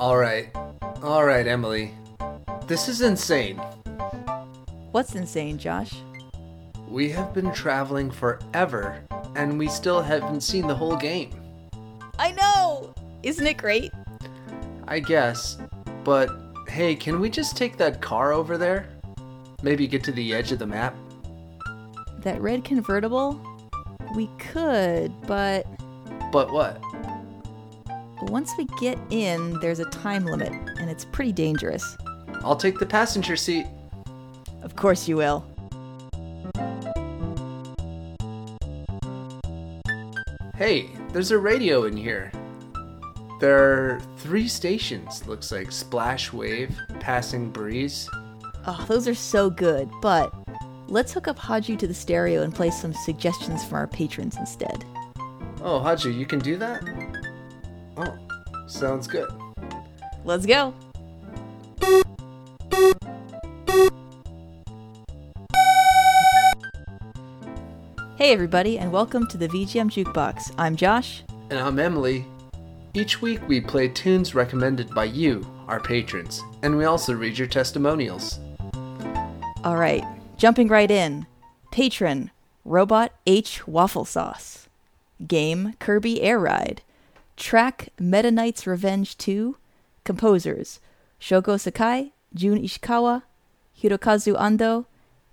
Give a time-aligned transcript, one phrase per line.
[0.00, 0.48] All right.
[1.02, 1.92] All right, Emily.
[2.66, 3.58] This is insane.
[4.92, 5.92] What's insane, Josh?
[6.88, 9.04] We have been traveling forever,
[9.36, 11.30] and we still haven't seen the whole game.
[12.18, 12.94] I know!
[13.22, 13.92] Isn't it great?
[14.88, 15.58] I guess.
[16.02, 16.30] But
[16.66, 18.88] hey, can we just take that car over there?
[19.62, 20.96] Maybe get to the edge of the map?
[22.20, 23.38] That red convertible?
[24.16, 25.66] We could, but
[26.32, 26.82] But what?
[28.28, 31.96] Once we get in, there's a time limit, and it's pretty dangerous.
[32.44, 33.66] I'll take the passenger seat.
[34.62, 35.44] Of course you will.
[40.56, 42.30] Hey, there's a radio in here.
[43.40, 48.06] There are three stations, looks like Splash Wave, Passing Breeze.
[48.66, 50.30] Oh, those are so good, but
[50.88, 54.84] let's hook up Haju to the stereo and play some suggestions from our patrons instead.
[55.62, 56.82] Oh, Haji, you can do that?
[58.02, 58.16] Oh,
[58.66, 59.28] sounds good.
[60.24, 60.72] Let's go!
[68.16, 70.54] Hey, everybody, and welcome to the VGM Jukebox.
[70.56, 71.24] I'm Josh.
[71.50, 72.24] And I'm Emily.
[72.94, 77.48] Each week we play tunes recommended by you, our patrons, and we also read your
[77.48, 78.38] testimonials.
[79.62, 80.04] All right,
[80.38, 81.26] jumping right in.
[81.70, 82.30] Patron,
[82.64, 84.68] Robot H Waffle Sauce.
[85.26, 86.80] Game, Kirby Air Ride.
[87.40, 89.56] Track, Meta Knight's Revenge 2.
[90.04, 90.78] Composers,
[91.18, 93.22] Shogo Sakai, Jun Ishikawa,
[93.82, 94.84] Hirokazu Ando,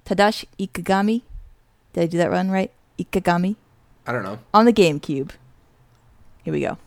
[0.05, 1.23] Tadashi Ikagami.
[1.91, 2.72] Did I do that run right?
[2.97, 3.58] Ikagami.
[4.05, 4.39] I don't know.
[4.53, 5.31] On the GameCube.
[6.44, 6.78] Here we go.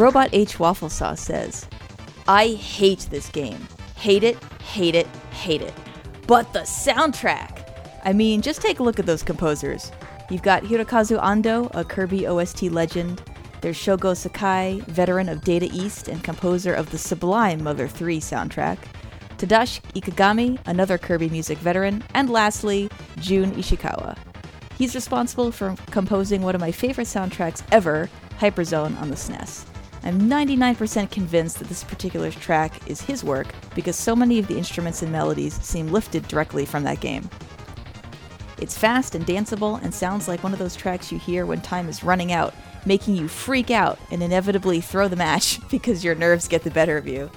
[0.00, 1.66] Robot H Waffle Sauce says,
[2.26, 3.68] I hate this game.
[3.96, 5.74] Hate it, hate it, hate it.
[6.26, 7.68] But the soundtrack!
[8.02, 9.92] I mean, just take a look at those composers.
[10.30, 13.22] You've got Hirokazu Ando, a Kirby OST legend.
[13.60, 18.78] There's Shogo Sakai, veteran of Data East and composer of the sublime Mother 3 soundtrack.
[19.36, 22.02] Tadashi Ikagami, another Kirby music veteran.
[22.14, 22.88] And lastly,
[23.18, 24.16] Jun Ishikawa.
[24.78, 29.69] He's responsible for composing one of my favorite soundtracks ever, Hyperzone on the SNES.
[30.02, 34.56] I'm 99% convinced that this particular track is his work because so many of the
[34.56, 37.28] instruments and melodies seem lifted directly from that game.
[38.58, 41.88] It's fast and danceable and sounds like one of those tracks you hear when time
[41.88, 42.54] is running out,
[42.86, 46.96] making you freak out and inevitably throw the match because your nerves get the better
[46.96, 47.30] of you.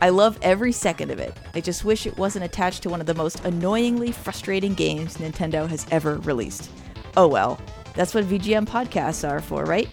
[0.00, 1.34] I love every second of it.
[1.54, 5.68] I just wish it wasn't attached to one of the most annoyingly frustrating games Nintendo
[5.68, 6.70] has ever released.
[7.16, 7.58] Oh well,
[7.94, 9.88] that's what VGM podcasts are for, right?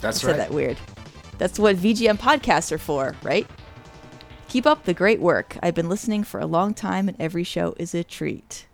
[0.00, 0.32] That's I right.
[0.32, 0.76] said that weird.
[1.38, 3.46] That's what VGM podcasts are for, right?
[4.48, 5.56] Keep up the great work.
[5.62, 8.66] I've been listening for a long time, and every show is a treat.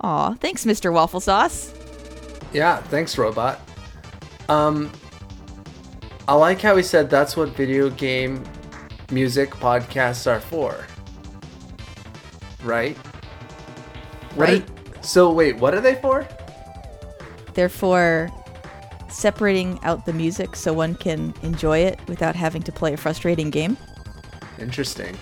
[0.00, 0.92] Aw, thanks, Mr.
[0.92, 1.72] Waffle Sauce.
[2.52, 3.60] Yeah, thanks, robot.
[4.48, 4.90] Um,
[6.28, 8.42] I like how he said that's what video game
[9.10, 10.86] music podcasts are for.
[12.62, 12.96] Right?
[14.34, 14.62] What Right.
[14.62, 16.26] are- so wait, what are they for?
[17.54, 18.30] Therefore,
[19.14, 23.50] separating out the music so one can enjoy it without having to play a frustrating
[23.50, 23.76] game,
[24.58, 25.16] Interesting.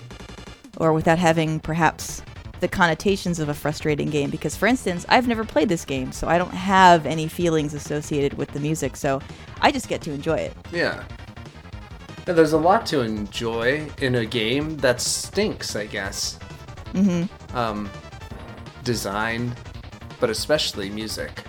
[0.77, 2.21] or without having perhaps
[2.59, 4.29] the connotations of a frustrating game.
[4.29, 8.37] Because, for instance, I've never played this game, so I don't have any feelings associated
[8.37, 9.21] with the music, so
[9.61, 10.53] I just get to enjoy it.
[10.71, 11.03] Yeah.
[12.25, 16.39] There's a lot to enjoy in a game that stinks, I guess.
[16.93, 17.55] Mm-hmm.
[17.55, 17.89] Um,
[18.83, 19.53] design,
[20.19, 21.43] but especially music.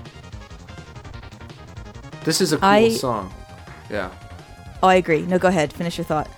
[2.24, 3.32] This is a cool I- song.
[3.90, 4.10] Yeah.
[4.82, 5.22] Oh, I agree.
[5.22, 5.72] No, go ahead.
[5.72, 6.28] Finish your thought.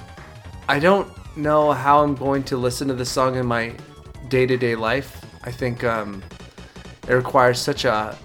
[0.68, 3.72] I don't know how I'm going to listen to this song in my
[4.28, 5.24] day to day life.
[5.44, 6.22] I think um,
[7.08, 8.16] it requires such a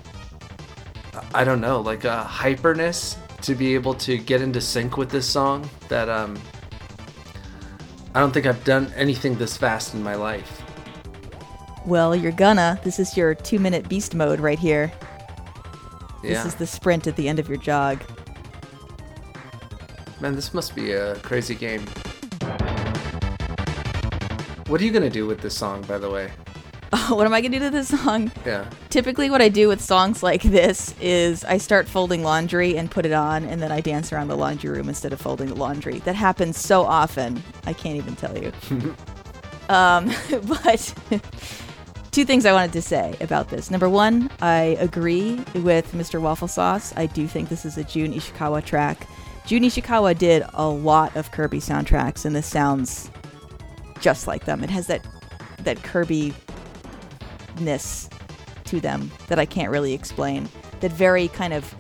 [1.34, 5.28] I don't know, like a hyperness to be able to get into sync with this
[5.28, 6.40] song that um
[8.14, 10.62] I don't think I've done anything this fast in my life.
[11.86, 12.80] Well, you're gonna.
[12.84, 14.92] This is your two minute beast mode right here.
[16.24, 16.30] Yeah.
[16.30, 18.02] This is the sprint at the end of your jog.
[20.20, 21.86] Man, this must be a crazy game.
[24.68, 26.32] What are you gonna do with this song, by the way?
[27.10, 28.32] what am I gonna do to this song?
[28.46, 28.70] Yeah.
[28.90, 33.06] Typically, what I do with songs like this is I start folding laundry and put
[33.06, 36.00] it on, and then I dance around the laundry room instead of folding the laundry.
[36.00, 38.52] That happens so often, I can't even tell you.
[39.70, 40.12] um,
[40.44, 40.94] but
[42.12, 43.72] two things I wanted to say about this.
[43.72, 46.20] Number one, I agree with Mr.
[46.22, 46.94] Waffle Sauce.
[46.98, 49.08] I do think this is a Jun Ishikawa track.
[49.46, 53.10] Jun Ishikawa did a lot of Kirby soundtracks, and this sounds
[54.00, 54.64] just like them.
[54.64, 55.06] It has that
[55.60, 56.34] that Kirby
[57.60, 58.10] ness
[58.66, 60.50] to them that I can't really explain.
[60.80, 61.74] That very kind of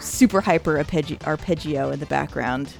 [0.00, 2.74] super hyper arpeggi- arpeggio in the background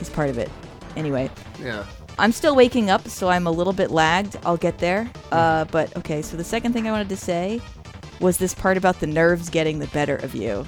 [0.00, 0.50] is part of it.
[0.96, 1.30] Anyway,
[1.60, 1.84] Yeah.
[2.18, 4.36] I'm still waking up, so I'm a little bit lagged.
[4.44, 5.10] I'll get there.
[5.30, 7.60] Uh, but okay, so the second thing I wanted to say
[8.20, 10.66] was this part about the nerves getting the better of you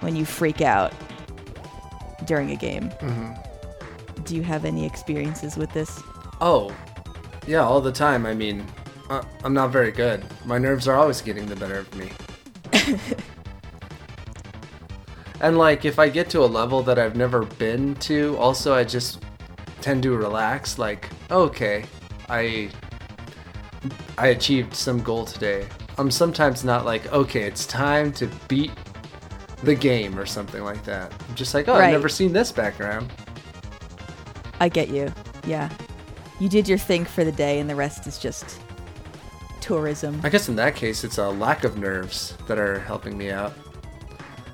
[0.00, 0.92] when you freak out
[2.24, 2.90] during a game.
[4.24, 6.00] Do you have any experiences with this?
[6.40, 6.74] Oh,
[7.46, 8.26] yeah, all the time.
[8.26, 8.64] I mean,
[9.08, 10.24] uh, I'm not very good.
[10.44, 12.10] My nerves are always getting the better of me.
[15.40, 18.84] and like, if I get to a level that I've never been to, also I
[18.84, 19.24] just
[19.80, 20.78] tend to relax.
[20.78, 21.84] Like, okay,
[22.28, 22.70] I
[24.16, 25.66] I achieved some goal today.
[25.98, 28.70] I'm sometimes not like, okay, it's time to beat
[29.64, 31.12] the game or something like that.
[31.28, 31.86] I'm just like, oh, Right.
[31.86, 33.12] I've never seen this background.
[34.60, 35.12] I get you.
[35.46, 35.68] Yeah.
[36.40, 38.60] You did your thing for the day, and the rest is just
[39.60, 40.20] tourism.
[40.22, 43.52] I guess in that case, it's a lack of nerves that are helping me out.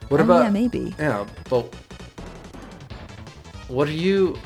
[0.09, 0.45] What Oh, about?
[0.45, 0.95] yeah, maybe.
[0.99, 1.75] Yeah, but
[3.69, 4.39] what are you?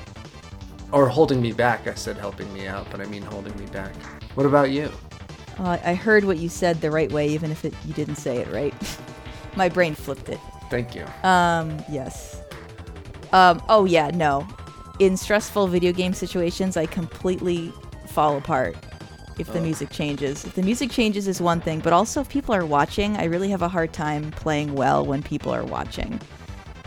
[0.93, 1.87] Or holding me back?
[1.87, 3.94] I said helping me out, but I mean holding me back.
[4.35, 4.90] What about you?
[5.58, 8.38] Uh, I heard what you said the right way, even if it, you didn't say
[8.38, 8.75] it right.
[9.56, 10.38] My brain flipped it.
[10.70, 11.05] Thank you.
[11.29, 12.40] Um, yes.
[13.32, 14.46] Um, oh yeah, no.
[14.99, 17.73] In stressful video game situations, I completely
[18.06, 18.76] fall apart
[19.38, 19.62] if the Oh.
[19.62, 20.44] music changes.
[20.44, 23.50] If the music changes is one thing, but also if people are watching, I really
[23.50, 26.20] have a hard time playing well when people are watching.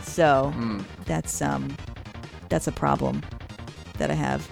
[0.02, 0.80] So Hmm.
[1.04, 1.76] that's um
[2.48, 3.22] that's a problem
[4.02, 4.50] that I have.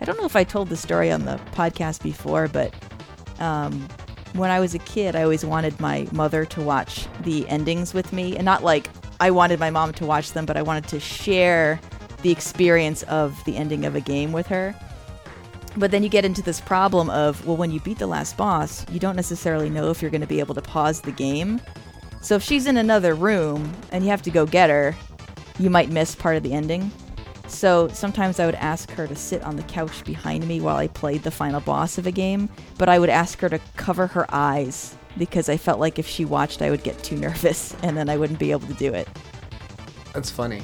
[0.00, 2.72] I don't know if I told the story on the podcast before, but
[3.40, 3.88] um,
[4.34, 8.12] when I was a kid, I always wanted my mother to watch the endings with
[8.12, 8.88] me, and not like
[9.18, 11.80] I wanted my mom to watch them, but I wanted to share
[12.22, 14.72] the experience of the ending of a game with her.
[15.76, 18.88] But then you get into this problem of, well, when you beat the last boss,
[18.88, 21.60] you don't necessarily know if you're going to be able to pause the game.
[22.20, 24.94] So if she's in another room and you have to go get her,
[25.58, 26.92] you might miss part of the ending.
[27.52, 30.88] So sometimes I would ask her to sit on the couch behind me while I
[30.88, 34.26] played the final boss of a game, but I would ask her to cover her
[34.34, 38.08] eyes because I felt like if she watched, I would get too nervous and then
[38.08, 39.06] I wouldn't be able to do it.
[40.14, 40.62] That's funny.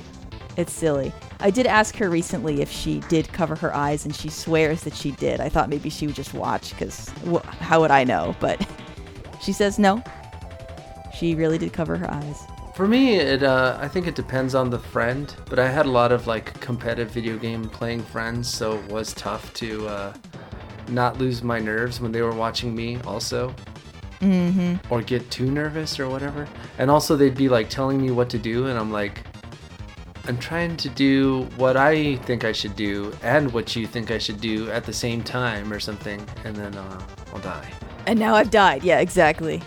[0.56, 1.12] It's silly.
[1.40, 4.94] I did ask her recently if she did cover her eyes, and she swears that
[4.94, 5.40] she did.
[5.40, 8.34] I thought maybe she would just watch because wh- how would I know?
[8.40, 8.66] But
[9.42, 10.02] she says no.
[11.16, 12.42] She really did cover her eyes.
[12.78, 15.90] For me, it uh, I think it depends on the friend, but I had a
[15.90, 20.14] lot of like competitive video game playing friends, so it was tough to uh,
[20.86, 23.52] not lose my nerves when they were watching me also.
[24.20, 24.76] Mm-hmm.
[24.94, 26.46] Or get too nervous or whatever.
[26.78, 29.24] And also they'd be like telling me what to do and I'm like
[30.28, 34.18] I'm trying to do what I think I should do and what you think I
[34.18, 37.00] should do at the same time or something and then uh,
[37.34, 37.72] I'll die.
[38.06, 38.84] And now I've died.
[38.84, 39.64] Yeah, exactly.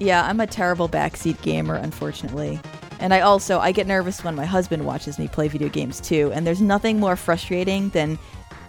[0.00, 2.58] Yeah, I'm a terrible backseat gamer, unfortunately.
[3.00, 6.32] And I also I get nervous when my husband watches me play video games too.
[6.34, 8.18] And there's nothing more frustrating than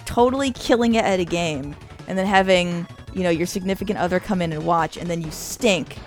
[0.05, 1.75] totally killing it at a game
[2.07, 5.31] and then having you know your significant other come in and watch and then you
[5.31, 5.97] stink.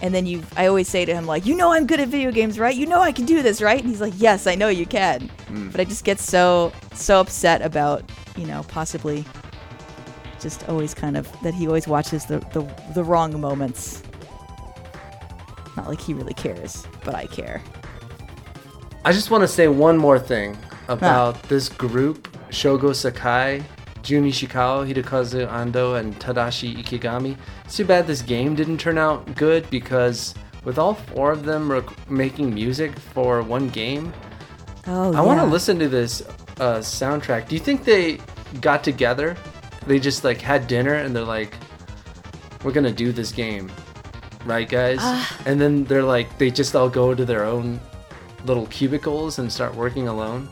[0.00, 2.30] And then you i always say to him like you know i'm good at video
[2.30, 2.74] games right?
[2.74, 3.80] You know i can do this right?
[3.80, 5.22] And he's like yes i know you can.
[5.48, 5.70] Hmm.
[5.70, 8.04] But i just get so so upset about
[8.36, 9.24] you know possibly
[10.40, 12.62] just always kind of that he always watches the the,
[12.94, 14.02] the wrong moments
[15.78, 17.62] not like he really cares but i care
[19.04, 20.54] I just want to say one more thing
[20.88, 23.62] about this group Shogo Sakai,
[24.02, 27.36] Jun Ishikawa, Hirokazu Ando, and Tadashi Ikigami.
[27.64, 31.70] It's too bad this game didn't turn out good because with all four of them
[31.70, 34.12] rec- making music for one game,
[34.88, 36.20] oh I want to listen to this
[36.58, 37.48] uh, soundtrack.
[37.48, 38.18] Do you think they
[38.60, 39.36] got together?
[39.86, 41.54] They just like had dinner and they're like,
[42.64, 43.70] we're gonna do this game,
[44.44, 44.98] right, guys?
[45.00, 45.40] Ah.
[45.46, 47.80] and then they're like, they just all go to their own
[48.44, 50.48] little cubicles and start working alone.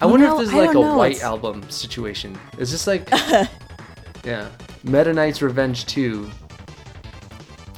[0.00, 2.38] I wonder know, if I like a know, white it's- album situation.
[2.58, 3.08] Is this like,
[4.24, 4.48] yeah,
[4.82, 6.30] Meta Knight's Revenge 2,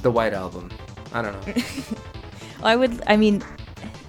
[0.03, 0.71] the white album?
[1.13, 1.63] I don't know.
[2.63, 3.01] I would.
[3.07, 3.45] I mean,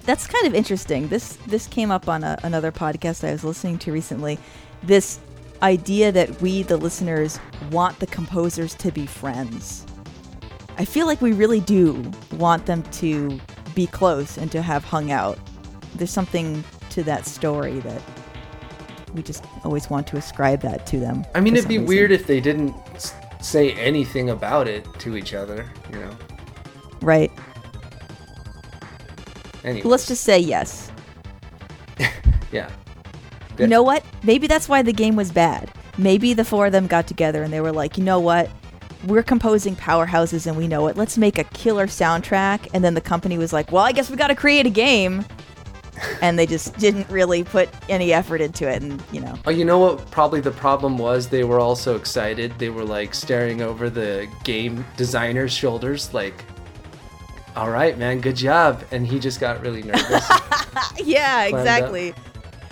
[0.04, 1.08] that's kind of interesting.
[1.08, 4.38] This this came up on a, another podcast I was listening to recently.
[4.82, 5.20] This
[5.62, 7.38] idea that we, the listeners,
[7.70, 9.84] want the composers to be friends.
[10.78, 13.38] I feel like we really do want them to
[13.74, 15.38] be close and to have hung out.
[15.96, 18.00] There's something to that story that
[19.12, 21.26] we just always want to ascribe that to them.
[21.34, 22.74] I mean, it'd be some weird if they didn't
[23.40, 26.16] say anything about it to each other, you know?
[27.00, 27.30] right?
[29.64, 30.90] Anyway, Let's just say yes.
[32.52, 32.70] yeah.
[33.58, 34.04] You know what?
[34.22, 35.72] Maybe that's why the game was bad.
[35.96, 38.48] Maybe the four of them got together and they were like, you know what?
[39.06, 40.96] We're composing powerhouses and we know it.
[40.96, 42.68] Let's make a killer soundtrack.
[42.74, 45.24] And then the company was like, well, I guess we got to create a game.
[46.22, 48.82] And they just didn't really put any effort into it.
[48.82, 50.10] And, you know, Oh, you know what?
[50.10, 52.56] Probably the problem was they were all so excited.
[52.58, 56.44] They were like staring over the game designer's shoulders, like,
[57.56, 58.84] all right, man, good job.
[58.92, 60.28] And he just got really nervous.
[61.02, 62.10] yeah, exactly.
[62.12, 62.16] out.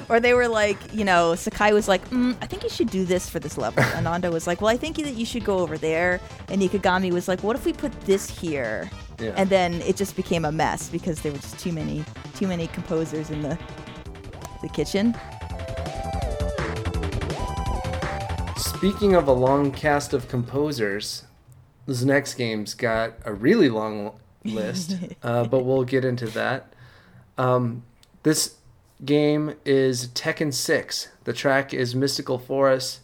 [0.09, 3.05] Or they were like, you know, Sakai was like, mm, I think you should do
[3.05, 3.83] this for this level.
[3.97, 6.21] Ananda was like, well, I think that you should go over there.
[6.49, 8.91] And Nikigami was like, what if we put this here?
[9.19, 9.33] Yeah.
[9.37, 12.67] And then it just became a mess because there were just too many, too many
[12.69, 13.59] composers in the
[14.63, 15.15] the kitchen.
[18.57, 21.25] Speaking of a long cast of composers,
[21.87, 26.73] this next game's got a really long list, uh, but we'll get into that.
[27.39, 27.85] Um,
[28.23, 28.56] this
[29.05, 31.09] game is Tekken 6.
[31.25, 33.01] The track is Mystical Forest.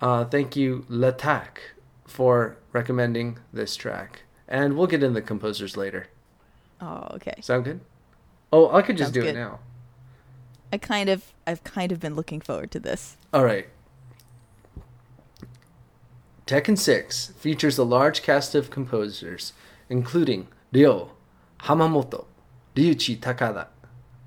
[0.00, 1.58] Uh, thank you, Latak,
[2.06, 4.22] for recommending this track.
[4.48, 6.08] And we'll get into the composers later.
[6.80, 7.34] Oh, okay.
[7.40, 7.80] Sound good?
[8.52, 9.36] Oh, I could just Sounds do good.
[9.36, 9.60] it now.
[10.72, 13.16] I kind of, I've kind of been looking forward to this.
[13.32, 13.68] All right.
[16.46, 19.52] Tekken 6 features a large cast of composers,
[19.88, 21.12] including Ryo,
[21.60, 22.24] Hamamoto,
[22.74, 23.66] Ryuichi Takada.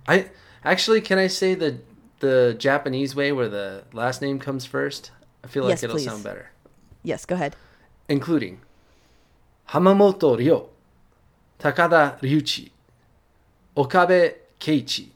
[0.07, 0.29] I
[0.63, 1.79] actually can I say the
[2.19, 5.11] the Japanese way where the last name comes first?
[5.43, 6.05] I feel like Yes, it'll please.
[6.05, 6.51] sound better.
[7.03, 7.55] Yes, go ahead.
[8.07, 8.61] Including
[9.69, 10.69] Hamamoto Ryo,
[11.59, 12.71] Takada Ryuichi,
[13.75, 15.09] Okabe Keiichi,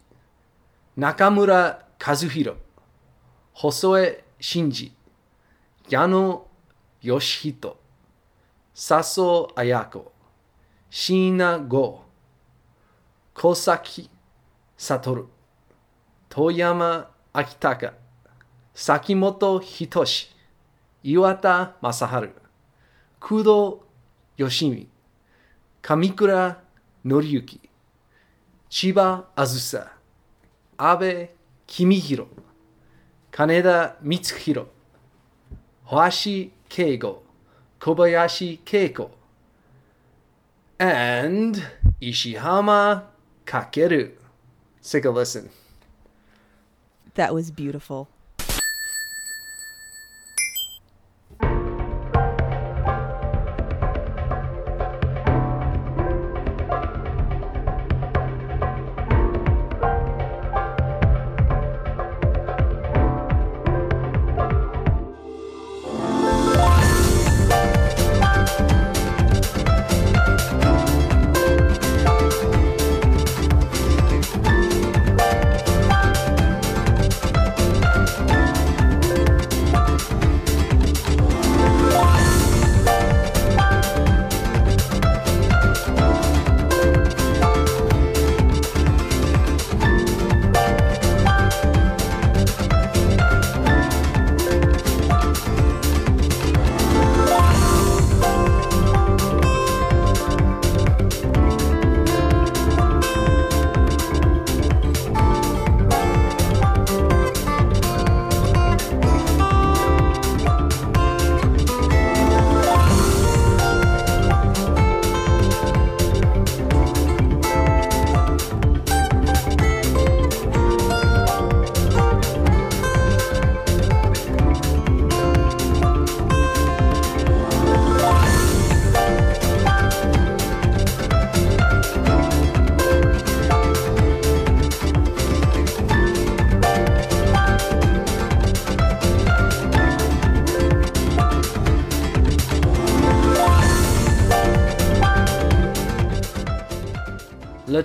[0.98, 2.58] Nakamura Kazuhiro,
[3.56, 4.92] Hosoe Shinji,
[5.90, 6.44] Yano
[7.04, 7.78] Yoshihito,
[8.74, 10.12] Saso Ayako,
[10.92, 12.02] Shiina Go,
[13.36, 14.08] Kosaki
[14.78, 15.28] 悟
[16.30, 17.94] 遠山明隆
[18.76, 20.06] 崎本仁
[21.02, 22.30] 岩田正治
[23.20, 23.82] 工藤
[24.38, 24.88] 義美
[25.82, 26.58] 上倉
[27.04, 27.60] 紀之
[28.70, 29.94] 千葉あずさ
[30.78, 31.32] 安倍
[31.66, 32.30] 公弘
[33.32, 34.68] 金田光弘
[35.86, 37.24] 星慶吾
[37.80, 39.10] 小林慶子
[40.78, 41.60] and
[42.00, 43.10] 石浜
[43.44, 44.20] かける
[44.92, 45.50] take a listen.
[47.16, 48.08] That was beautiful.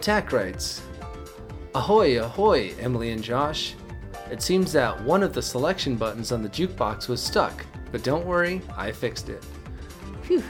[0.03, 0.83] Latak writes
[1.77, 3.75] Ahoy, ahoy, Emily and Josh.
[4.33, 8.27] It seems that one of the selection buttons on the jukebox was stuck, but don't
[8.27, 9.45] worry, I fixed it.
[10.23, 10.43] Phew.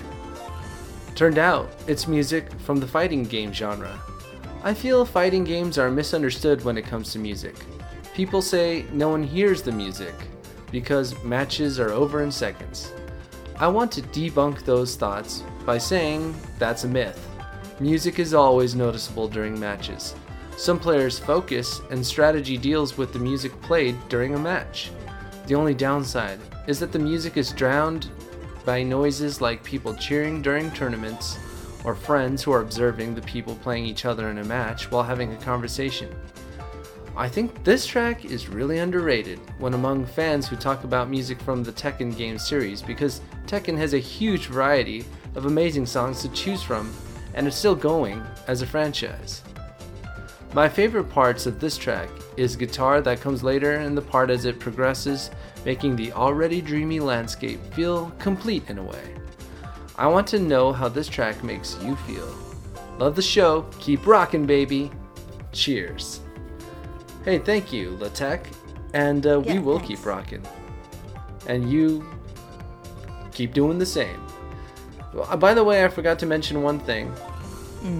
[1.15, 4.01] Turned out, it's music from the fighting game genre.
[4.65, 7.57] I feel fighting games are misunderstood when it comes to music.
[8.15, 10.15] People say no one hears the music
[10.71, 12.91] because matches are over in seconds.
[13.59, 17.29] I want to debunk those thoughts by saying that's a myth.
[17.83, 20.15] Music is always noticeable during matches.
[20.57, 24.93] Some players focus and strategy deals with the music played during a match.
[25.49, 28.09] The only downside is that the music is drowned
[28.65, 31.41] by noises like people cheering during tournaments
[31.83, 35.33] or friends who are observing the people playing each other in a match while having
[35.33, 36.09] a conversation.
[37.17, 41.65] I think this track is really underrated when among fans who talk about music from
[41.65, 46.63] the Tekken game series because Tekken has a huge variety of amazing songs to choose
[46.63, 46.93] from
[47.35, 49.43] and it's still going as a franchise.
[50.55, 54.45] My favorite parts of this track is guitar that comes later in the part as
[54.45, 55.31] it progresses,
[55.65, 59.15] making the already dreamy landscape feel complete in a way.
[59.97, 62.35] I want to know how this track makes you feel.
[62.99, 64.91] Love the show, keep rocking, baby.
[65.53, 66.21] Cheers.
[67.25, 68.47] Hey, thank you, Latek,
[68.95, 69.89] and uh, we will thanks.
[69.89, 70.45] keep rocking.
[71.47, 72.07] And you
[73.33, 74.21] keep doing the same.
[75.13, 77.15] Well, uh, by the way, I forgot to mention one thing.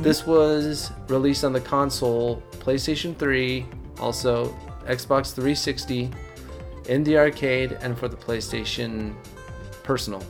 [0.01, 3.67] This was released on the console, PlayStation 3,
[3.99, 6.09] also Xbox 360,
[6.89, 9.15] in the arcade, and for the PlayStation
[9.83, 10.23] Personal.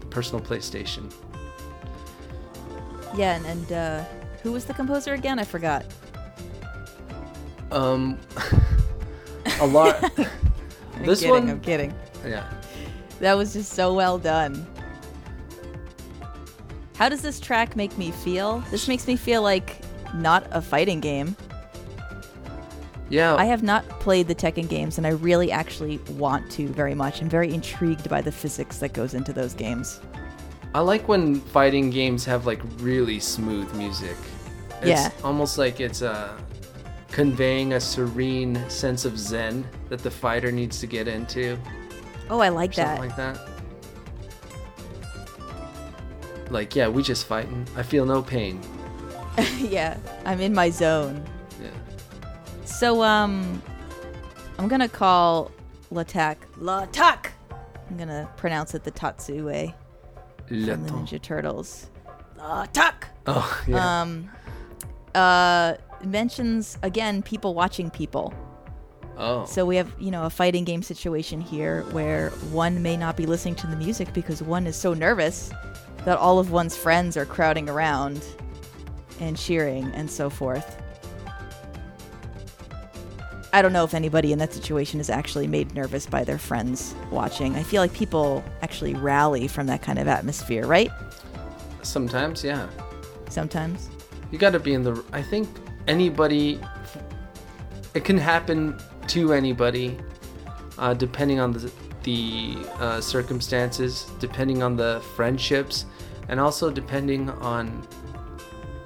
[0.00, 1.12] The personal PlayStation.
[3.14, 4.04] Yeah, and, and uh,
[4.42, 5.38] who was the composer again?
[5.38, 5.84] I forgot.
[7.70, 8.18] Um,
[9.60, 10.02] a lot.
[10.18, 11.94] I'm this kidding, one, I'm kidding.
[12.26, 12.50] yeah.
[13.20, 14.66] That was just so well done.
[17.02, 18.60] How does this track make me feel?
[18.70, 19.76] This makes me feel like
[20.14, 21.34] not a fighting game.
[23.08, 26.94] Yeah, I have not played the Tekken games, and I really actually want to very
[26.94, 27.20] much.
[27.20, 30.00] I'm very intrigued by the physics that goes into those games.
[30.76, 34.16] I like when fighting games have like really smooth music.
[34.80, 35.10] It's Yeah.
[35.24, 36.38] almost like it's uh,
[37.10, 41.58] conveying a serene sense of zen that the fighter needs to get into.
[42.30, 43.00] Oh, I like Something that.
[43.00, 43.51] like that.
[46.52, 47.66] Like, yeah, we just fighting.
[47.76, 48.60] I feel no pain.
[49.56, 51.24] yeah, I'm in my zone.
[51.60, 51.70] Yeah.
[52.66, 53.62] So, um,
[54.58, 55.50] I'm gonna call
[55.90, 57.28] Latak Latak.
[57.88, 59.74] I'm gonna pronounce it the Tatsu way
[60.46, 61.88] from the Ninja Turtles.
[62.36, 63.04] Latak.
[63.26, 64.02] Oh, yeah.
[64.02, 64.30] Um,
[65.14, 68.34] uh, mentions again people watching people.
[69.16, 69.46] oh.
[69.46, 73.24] So we have, you know, a fighting game situation here where one may not be
[73.24, 75.50] listening to the music because one is so nervous
[76.04, 78.24] that all of one's friends are crowding around
[79.20, 80.82] and cheering and so forth.
[83.54, 86.94] I don't know if anybody in that situation is actually made nervous by their friends
[87.10, 87.54] watching.
[87.54, 90.90] I feel like people actually rally from that kind of atmosphere, right?
[91.82, 92.66] Sometimes, yeah.
[93.28, 93.90] Sometimes.
[94.30, 95.04] You got to be in the.
[95.12, 95.48] I think
[95.86, 96.58] anybody.
[97.94, 99.98] It can happen to anybody,
[100.78, 101.70] uh, depending on the
[102.04, 105.84] the uh, circumstances, depending on the friendships,
[106.28, 107.86] and also depending on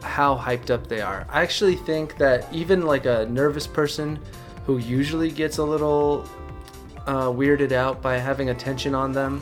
[0.03, 1.27] how hyped up they are.
[1.29, 4.19] I actually think that even like a nervous person
[4.65, 6.29] who usually gets a little
[7.07, 9.41] uh, weirded out by having attention on them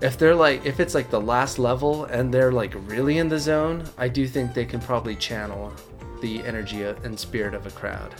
[0.00, 3.38] if they're like if it's like the last level and they're like really in the
[3.38, 5.72] zone i do think they can probably channel
[6.20, 8.12] the energy and spirit of a crowd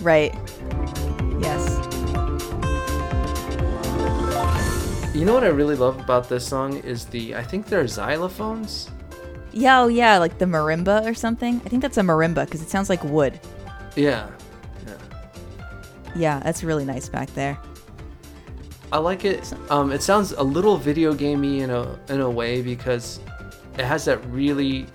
[0.00, 0.32] Right.
[1.40, 1.97] Yes.
[5.14, 8.90] You know what i really love about this song is the i think they're xylophones
[9.52, 11.60] Yeah, oh yeah, like the marimba or something.
[11.64, 13.40] I think that's a marimba because it sounds like wood.
[13.96, 14.28] yeah
[14.86, 14.94] yeah
[16.14, 17.58] Yeah, that's really nice back there.
[18.92, 22.60] i like it um it sounds a little video gamey in a in a way
[22.62, 23.20] because
[23.78, 24.86] it has that really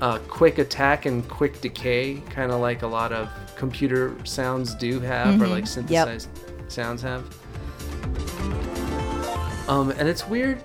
[0.00, 5.00] uh, quick attack and quick decay kind of like a lot of computer sounds do
[5.00, 6.08] have or Mhm, like yep.
[6.08, 6.28] synthesized
[6.68, 7.24] sounds have
[9.68, 10.60] um and it's weird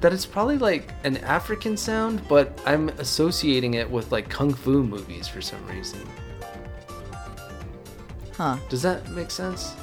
[0.00, 4.82] that it's probably like an african sound but i'm associating it with like kung fu
[4.82, 6.00] movies for some reason
[8.36, 8.56] Huh.
[8.68, 9.74] does that make sense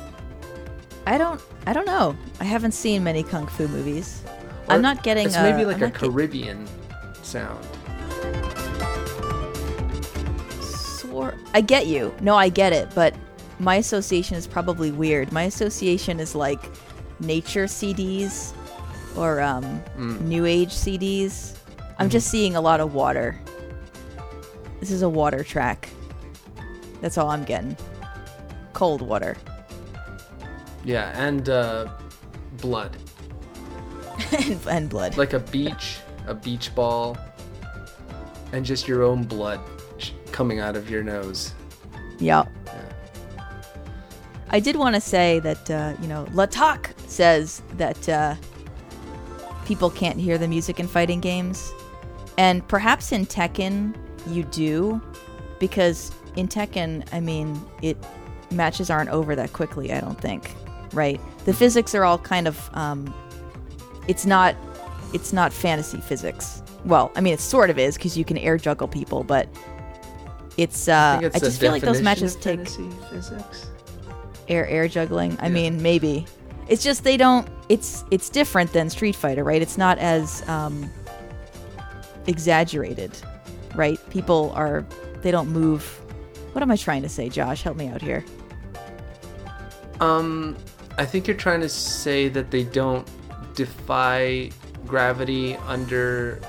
[1.08, 2.16] I don't I don't know.
[2.40, 4.22] I haven't seen many kung fu movies.
[4.68, 6.68] Or I'm not getting it's a- maybe like I'm a get- caribbean
[7.24, 7.66] sound
[11.54, 12.14] I get you.
[12.22, 13.14] No, I get it, but
[13.60, 15.32] my association is probably weird.
[15.32, 16.62] My association is like
[17.20, 18.54] nature CDs
[19.16, 19.64] or um,
[19.98, 20.22] Mm.
[20.22, 21.56] new age CDs.
[21.98, 22.10] I'm Mm-hmm.
[22.10, 23.38] just seeing a lot of water
[24.80, 25.90] This is a water track.
[27.02, 27.76] That's all I'm getting.
[28.74, 29.36] Cold water.
[30.86, 31.90] Yeah, and uh,
[32.62, 32.96] blood.
[34.32, 35.18] and, and blood.
[35.18, 37.18] Like a beach, a beach ball,
[38.54, 39.60] and just your own blood
[40.32, 41.54] coming out of your nose.
[42.20, 42.48] Yep.
[42.66, 43.44] Yeah.
[44.50, 48.36] I did want to say that, uh, you know, Latak says that uh,
[49.66, 51.72] people can't hear the music in fighting games.
[52.38, 53.96] And perhaps in Tekken,
[54.28, 55.02] you do,
[55.60, 57.98] because in Tekken, I mean, it
[58.52, 60.54] matches aren't over that quickly, I don't think,
[60.94, 61.20] right?
[61.46, 63.14] The physics are all kind of, um,
[64.08, 64.56] it's not,
[65.14, 66.64] it's not fantasy physics.
[66.86, 69.50] Well, I mean, it sort of is because you can air juggle people, but
[70.58, 73.68] it's, uh, I I, just feel like those matches take fantasy physics.
[74.48, 75.38] air air juggling.
[75.42, 75.54] I Yeah.
[75.54, 76.26] mean, maybe.
[76.70, 77.48] It's just they don't.
[77.68, 79.62] It's it's different than Street Fighter, right?
[79.62, 80.90] It's not as um,
[82.28, 83.12] exaggerated,
[83.76, 84.00] right?
[84.10, 84.86] People are
[85.22, 85.84] they don't move.
[86.54, 87.64] What am I trying to say, Josh?
[87.64, 88.24] Help me out here.
[90.00, 90.56] Um,
[90.98, 93.08] I think you're trying to say that they don't
[93.56, 94.50] defy
[94.86, 96.40] gravity under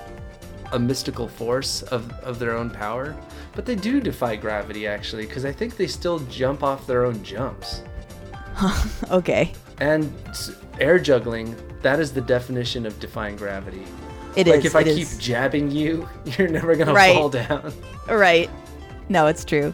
[0.73, 3.17] a mystical force of, of their own power,
[3.55, 7.23] but they do defy gravity actually, because I think they still jump off their own
[7.23, 7.83] jumps.
[9.11, 10.13] Okay, And
[10.79, 13.83] air juggling, that is the definition of defying gravity.
[14.37, 14.55] it is.
[14.55, 15.19] like if I keep is.
[15.19, 17.15] jabbing you, you're never gonna Right.
[17.17, 17.73] fall down.
[18.09, 18.49] right.
[19.09, 19.73] No, it's true.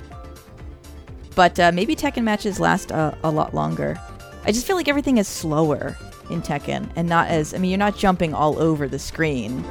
[1.35, 4.01] But uh, maybe Tekken matches last uh, a lot longer.
[4.45, 5.97] I just feel like everything is slower
[6.31, 7.53] in Tekken and not as.
[7.53, 9.63] I mean, you're not jumping all over the screen.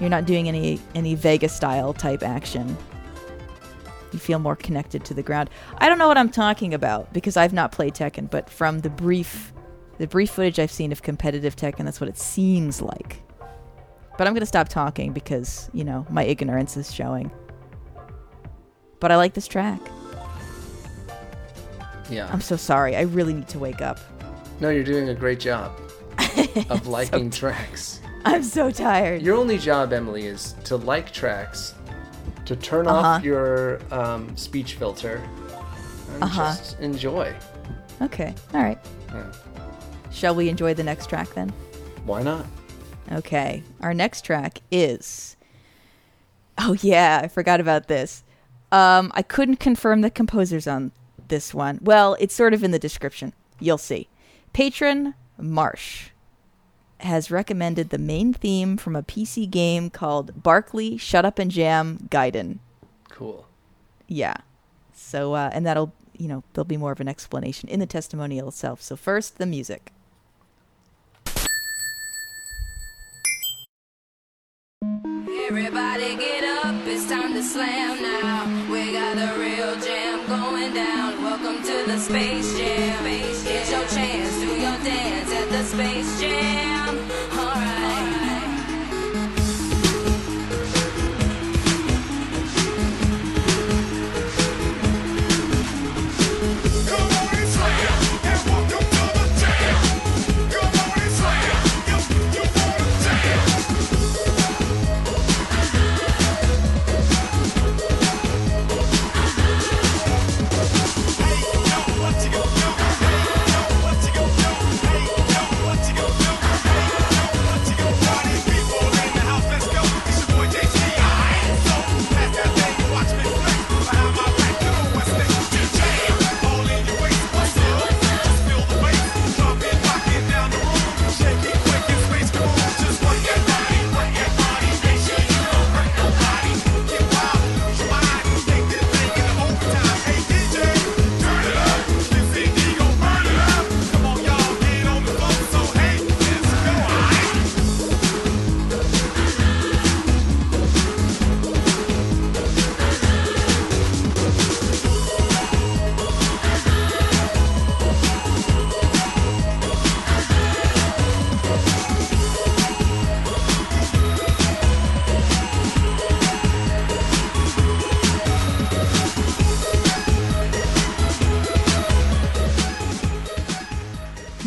[0.00, 2.76] You're not doing any any Vega style type action.
[4.12, 5.50] You feel more connected to the ground.
[5.78, 8.90] I don't know what I'm talking about because I've not played Tekken, but from the
[8.90, 9.52] brief
[9.98, 13.22] the brief footage I've seen of competitive Tekken, that's what it seems like.
[14.18, 17.30] But I'm going to stop talking because, you know, my ignorance is showing.
[19.00, 19.80] But I like this track.
[22.10, 22.28] Yeah.
[22.32, 22.96] I'm so sorry.
[22.96, 24.00] I really need to wake up.
[24.60, 25.78] No, you're doing a great job
[26.70, 28.00] of liking tracks.
[28.24, 29.22] I'm so tired.
[29.22, 31.74] Your only job, Emily, is to like tracks,
[32.46, 32.98] to turn Uh-huh.
[33.08, 35.22] off your um, speech filter,
[36.14, 36.46] and Uh-huh.
[36.56, 37.34] just enjoy.
[38.02, 38.34] Okay.
[38.54, 38.78] All right.
[39.12, 39.24] Yeah.
[40.10, 41.50] Shall we enjoy the next track then?
[42.04, 42.46] Why not?
[43.12, 43.62] Okay.
[43.80, 45.36] Our next track is.
[46.58, 47.20] Oh, yeah.
[47.22, 48.22] I forgot about this.
[48.72, 50.92] Um, I couldn't confirm the composers on
[51.28, 51.78] this one.
[51.82, 53.32] Well, it's sort of in the description.
[53.60, 54.08] You'll see.
[54.52, 56.08] Patron Marsh
[57.00, 62.08] has recommended the main theme from a PC game called Barkley Shut Up and Jam
[62.10, 62.58] Gaiden.
[63.10, 63.46] Cool.
[64.08, 64.36] Yeah.
[64.94, 68.48] So, uh, and that'll, you know, there'll be more of an explanation in the testimonial
[68.48, 68.80] itself.
[68.82, 69.92] So, first, the music.
[75.48, 78.70] Everybody get up, it's time to slam now.
[78.70, 81.22] We got a real jam going down.
[81.22, 83.06] Welcome to the Space Jam.
[83.06, 86.75] It's your chance, do your dance at the Space Jam.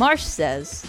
[0.10, 0.84] Marsh says,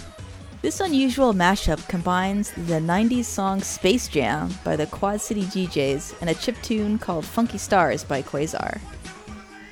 [0.63, 6.29] This unusual mashup combines the 90s song Space Jam by the Quad City DJs and
[6.31, 8.81] a chiptune called Funky Stars by Quasar.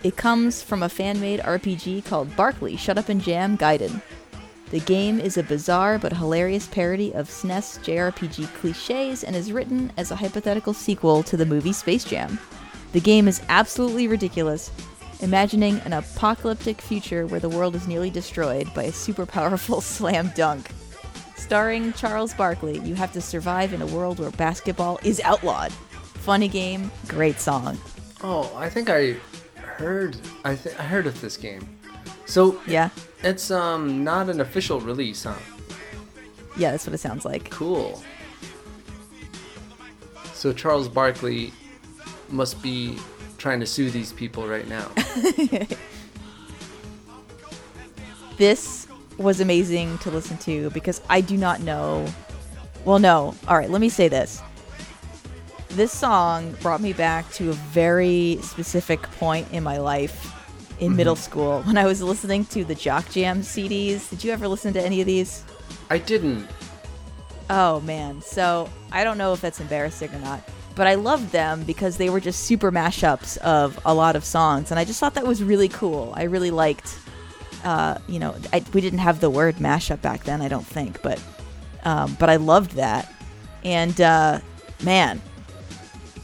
[0.03, 4.03] It comes from a fan made RPG called Barkley Shut Up and Jam Gaiden.
[4.69, 9.91] The game is a bizarre but hilarious parody of SNES JRPG cliches and is written
[9.97, 12.37] as a hypothetical sequel to the movie Space Jam.
[12.91, 14.69] The game is absolutely ridiculous,
[15.21, 20.31] imagining an apocalyptic future where the world is nearly destroyed by a super powerful slam
[20.35, 20.69] dunk.
[21.35, 25.71] Starring Charles Barkley, you have to survive in a world where basketball is outlawed.
[25.71, 27.77] Funny game, great song.
[28.21, 29.13] Oh, I think I
[29.55, 30.17] heard.
[30.43, 31.67] I th- I heard of this game.
[32.25, 32.89] So Yeah,
[33.23, 35.33] it's um not an official release, huh?
[36.57, 37.49] yeah, that's what it sounds like.
[37.49, 38.03] Cool.
[40.33, 41.51] So Charles Barkley
[42.29, 42.97] must be
[43.39, 44.87] trying to sue these people right now.
[48.39, 52.07] This was amazing to listen to because I do not know.
[52.85, 53.35] Well, no.
[53.49, 54.41] All right, let me say this.
[55.71, 60.33] This song brought me back to a very specific point in my life
[60.79, 61.21] in middle mm-hmm.
[61.21, 64.09] school when I was listening to the Jock Jam CDs.
[64.09, 65.43] Did you ever listen to any of these?
[65.89, 66.47] I didn't.
[67.49, 70.41] Oh man, so I don't know if that's embarrassing or not,
[70.79, 74.71] but I loved them because they were just super mashups of a lot of songs,
[74.71, 76.13] and I just thought that was really cool.
[76.15, 76.97] I really liked,
[77.65, 81.01] uh, you know, I, we didn't have the word mashup back then, I don't think,
[81.01, 81.21] but
[81.83, 83.13] um, but I loved that,
[83.65, 84.39] and uh,
[84.81, 85.21] man,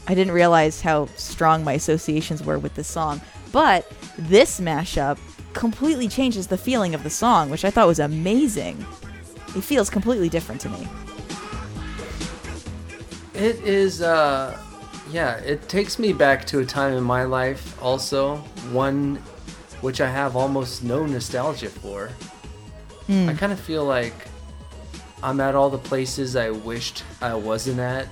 [0.08, 3.20] I didn't realize how strong my associations were with this song.
[3.52, 5.18] But this mashup
[5.52, 8.86] completely changes the feeling of the song, which I thought was amazing.
[9.54, 10.88] It feels completely different to me.
[13.36, 14.58] It is, uh,
[15.10, 18.36] yeah, it takes me back to a time in my life, also,
[18.72, 19.16] one
[19.82, 22.10] which I have almost no nostalgia for.
[23.08, 24.14] I kind of feel like
[25.22, 28.08] I'm at all the places I wished I wasn't at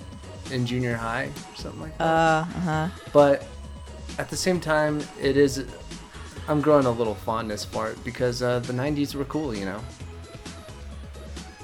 [0.53, 2.05] in junior high, or something like that.
[2.05, 2.89] Uh huh.
[3.13, 3.47] but
[4.19, 5.65] at the same time, it is.
[6.47, 9.81] I'm growing a little fondness for it because uh, the '90s were cool, you know.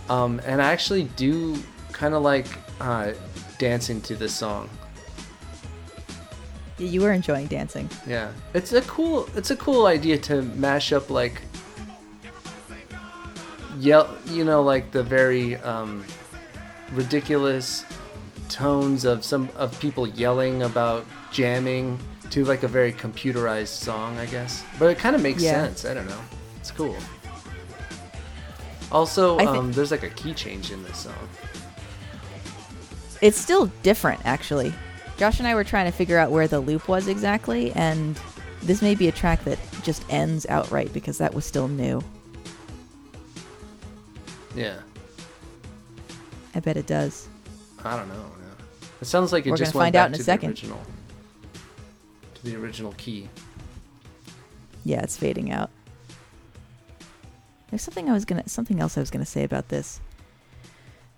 [0.08, 1.56] Um, and I actually do
[1.92, 2.46] kind of like
[2.80, 3.12] uh,
[3.64, 4.68] dancing to this song.
[6.78, 7.88] You were enjoying dancing.
[8.06, 9.28] Yeah, it's a cool.
[9.36, 11.42] It's a cool idea to mash up like
[13.78, 14.08] yell.
[14.26, 16.04] You know, like the very um,
[16.92, 17.84] ridiculous
[18.48, 21.98] tones of some of people yelling about jamming
[22.30, 24.64] to like a very computerized song, I guess.
[24.78, 25.62] But it kind of makes Yeah.
[25.66, 25.84] sense.
[25.84, 26.20] I don't know.
[26.58, 26.96] It's cool.
[28.90, 31.28] Also, I thi- um, there's like a key change in this song.
[33.20, 34.72] It's still different, actually.
[35.16, 38.18] Josh and I were trying to figure out where the loop was exactly, and
[38.62, 42.02] this may be a track that just ends outright because that was still new.
[44.54, 44.80] Yeah,
[46.54, 47.28] I bet it does.
[47.84, 48.14] I don't know.
[48.40, 48.64] Yeah.
[49.00, 50.48] It sounds like it We're just went find out back in a to second.
[50.48, 50.80] the original.
[52.34, 53.28] To the original key.
[54.84, 55.70] Yeah, it's fading out.
[57.70, 60.00] There's something I was gonna, something else I was gonna say about this.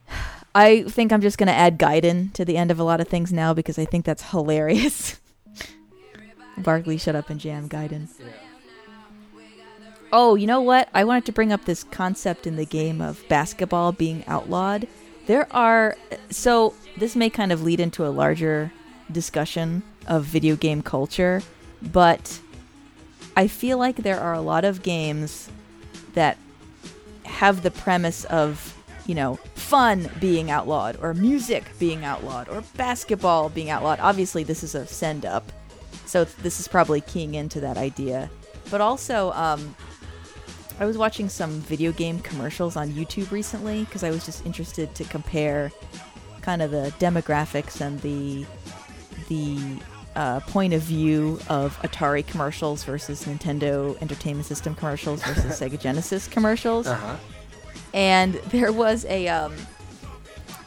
[0.54, 3.32] I think I'm just gonna add Gaiden to the end of a lot of things
[3.32, 5.20] now because I think that's hilarious.
[6.58, 8.08] Barkley, shut up and jam Gaiden.
[10.12, 10.90] Oh, you know what?
[10.92, 14.86] I wanted to bring up this concept in the game of basketball being outlawed.
[15.26, 15.96] There are
[16.30, 18.72] so this may kind of lead into a larger
[19.10, 21.42] discussion of video game culture,
[21.80, 22.40] but
[23.36, 25.48] I feel like there are a lot of games
[26.14, 26.36] that
[27.24, 33.48] have the premise of, you know, fun being outlawed or music being outlawed or basketball
[33.48, 33.98] being outlawed.
[34.00, 35.50] Obviously, this is a send up.
[36.06, 38.30] So this is probably keying into that idea.
[38.70, 39.74] But also, um,
[40.78, 44.94] I was watching some video game commercials on YouTube recently because I was just interested
[44.94, 45.70] to compare
[46.40, 48.44] kind of the demographics and the
[49.28, 49.58] the
[50.16, 56.28] uh, point of view of Atari commercials versus Nintendo Entertainment System commercials versus Sega Genesis
[56.28, 57.16] commercials Uh huh.
[57.94, 59.54] And there was a um,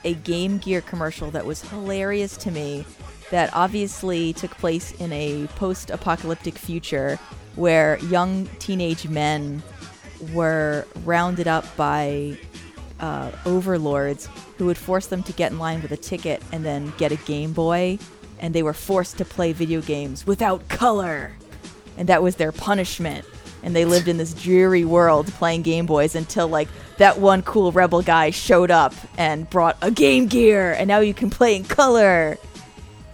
[0.03, 2.85] a Game Gear commercial that was hilarious to me.
[3.31, 7.19] That obviously took place in a post-apocalyptic future
[7.55, 9.63] where young teenage men
[10.31, 12.37] were rounded up by
[12.99, 16.93] uh, overlords who would force them to get in line with a ticket and then
[16.97, 17.97] get a Game Boy,
[18.39, 21.33] and they were forced to play video games without color,
[21.97, 23.25] and that was their punishment.
[23.65, 27.73] And they lived in this dreary world playing Game Boys until like that one cool
[27.73, 31.65] rebel guy showed up and brought a Game Gear, and now you can play in
[31.65, 32.37] color.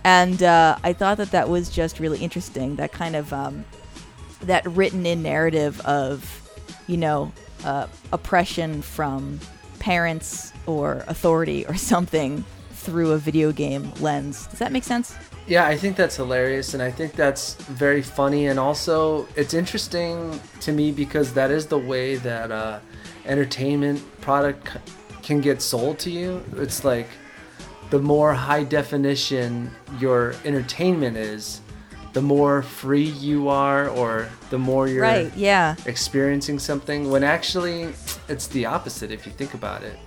[0.04, 2.76] And uh, I thought that that was just really interesting.
[2.76, 3.66] That kind of um,
[4.42, 6.50] that written in narrative of,
[6.86, 7.32] you know,
[7.64, 9.40] uh, oppression from
[9.80, 12.44] parents or authority or something
[12.82, 14.48] through a video game lens.
[14.48, 15.16] Does that make sense?
[15.48, 20.40] Yeah, I think that's hilarious, and I think that's very funny, and also it's interesting
[20.62, 22.80] to me because that is the way that uh,
[23.26, 24.70] entertainment product
[25.24, 26.44] can get sold to you.
[26.58, 27.08] It's like
[27.90, 31.62] the more high definition your entertainment is,
[32.14, 35.32] the more free you are, or the more you're Right.
[35.36, 35.76] Yeah.
[35.86, 37.10] experiencing something.
[37.10, 37.94] When actually,
[38.30, 39.98] it's the opposite if you think about it.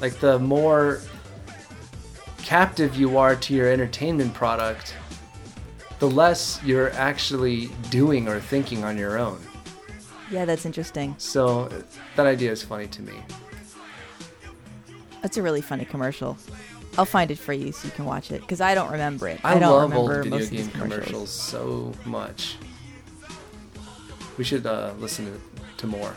[0.00, 1.00] Like the more
[2.44, 4.94] captive you are to your entertainment product,
[5.98, 9.40] the less you're actually doing or thinking on your own.
[10.30, 11.14] Yeah, that's interesting.
[11.18, 11.70] So
[12.16, 13.14] that idea is funny to me.
[15.22, 16.36] That's a really funny commercial.
[16.98, 19.40] I'll find it for you so you can watch it because I don't remember it.
[19.42, 22.56] I, I, don't love old remember video most of these game commercials so much.
[24.36, 25.40] We should uh, listen to,
[25.78, 26.14] to more.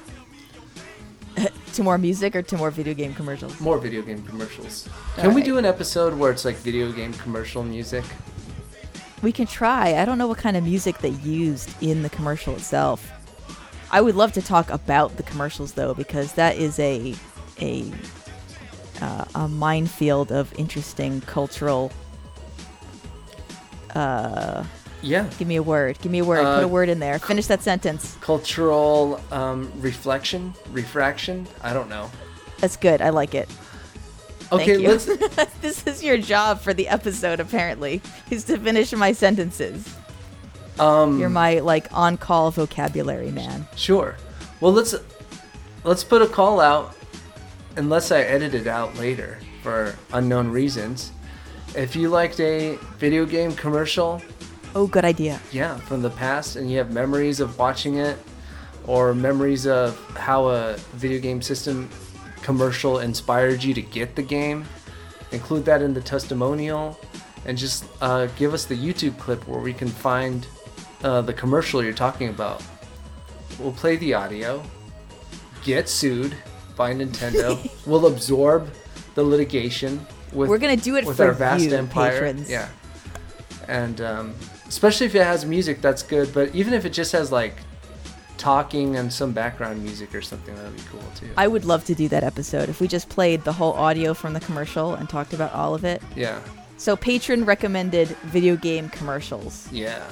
[1.73, 3.59] To more music or to more video game commercials?
[3.59, 4.89] More video game commercials.
[5.15, 8.03] Can we do an episode where it's like video game commercial music?
[9.21, 9.93] We can try.
[9.95, 13.11] I don't know what kind of music they used in the commercial itself.
[13.91, 17.13] I would love to talk about the commercials though, because that is a
[17.61, 17.91] a
[19.01, 21.91] uh, a minefield of interesting cultural.
[23.93, 24.63] Uh,
[25.01, 25.29] Yeah.
[25.37, 25.99] give me a word.
[26.01, 26.43] Give me a word.
[26.43, 27.19] Put Uh, a word in there.
[27.19, 28.17] Finish that sentence.
[28.21, 30.53] Cultural um, reflection?
[30.71, 31.47] Refraction?
[31.61, 32.09] I don't know.
[32.59, 33.01] That's good.
[33.01, 33.47] I like it.
[34.51, 35.05] Okay, let's
[35.61, 37.39] this is your job for the episode.
[37.39, 39.93] Apparently, is to finish my sentences.
[40.79, 43.67] um You're my like on-call vocabulary man.
[43.75, 44.15] Sure.
[44.61, 44.95] Well, let's
[45.83, 46.95] let's put a call out,
[47.75, 51.11] unless I edit it out later for unknown reasons.
[51.75, 54.21] If you liked a video game commercial,
[54.77, 55.41] Oh, good idea.
[55.51, 58.15] yeah, from the past, and you have memories of watching it,
[58.85, 61.89] or memories of how a video game system
[62.43, 64.65] commercial inspired you to get the game,
[65.31, 66.95] include that in the testimonial,
[67.47, 70.45] and just uh, give us the YouTube clip where we can find
[71.03, 72.61] uh, the commercial you're talking about.
[73.57, 74.61] We'll play the audio,
[75.63, 76.35] get sued
[76.75, 77.57] by Nintendo.
[77.87, 78.69] we'll absorb
[79.15, 80.05] the litigation.
[80.33, 82.11] With, We're gonna do it with our vast you, empire.
[82.11, 82.47] patrons.
[82.47, 82.69] Yeah,
[83.67, 84.35] and um,
[84.67, 86.33] especially if it has music, that's good.
[86.33, 87.55] But even if it just has like
[88.37, 91.29] talking and some background music or something, that'd be cool too.
[91.37, 94.33] I would love to do that episode if we just played the whole audio from
[94.33, 96.01] the commercial and talked about all of it.
[96.15, 96.39] yeah,
[96.77, 99.67] So, patron recommended video game commercials.
[99.71, 100.03] yeah.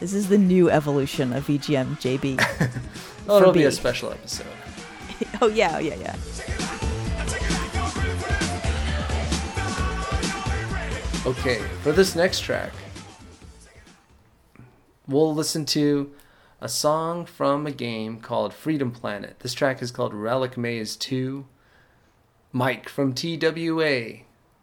[0.00, 2.70] This is the new evolution of VGM JB.
[3.28, 3.74] Oh, it'll be a B.
[3.74, 4.46] special episode.
[5.40, 6.16] oh yeah, yeah, yeah.
[11.24, 12.72] Okay, for this next track,
[15.12, 16.12] we'll listen to
[16.60, 19.40] a song from a game called Freedom Planet.
[19.40, 21.46] This track is called Relic Maze 2.
[22.52, 24.18] Mike from TWA,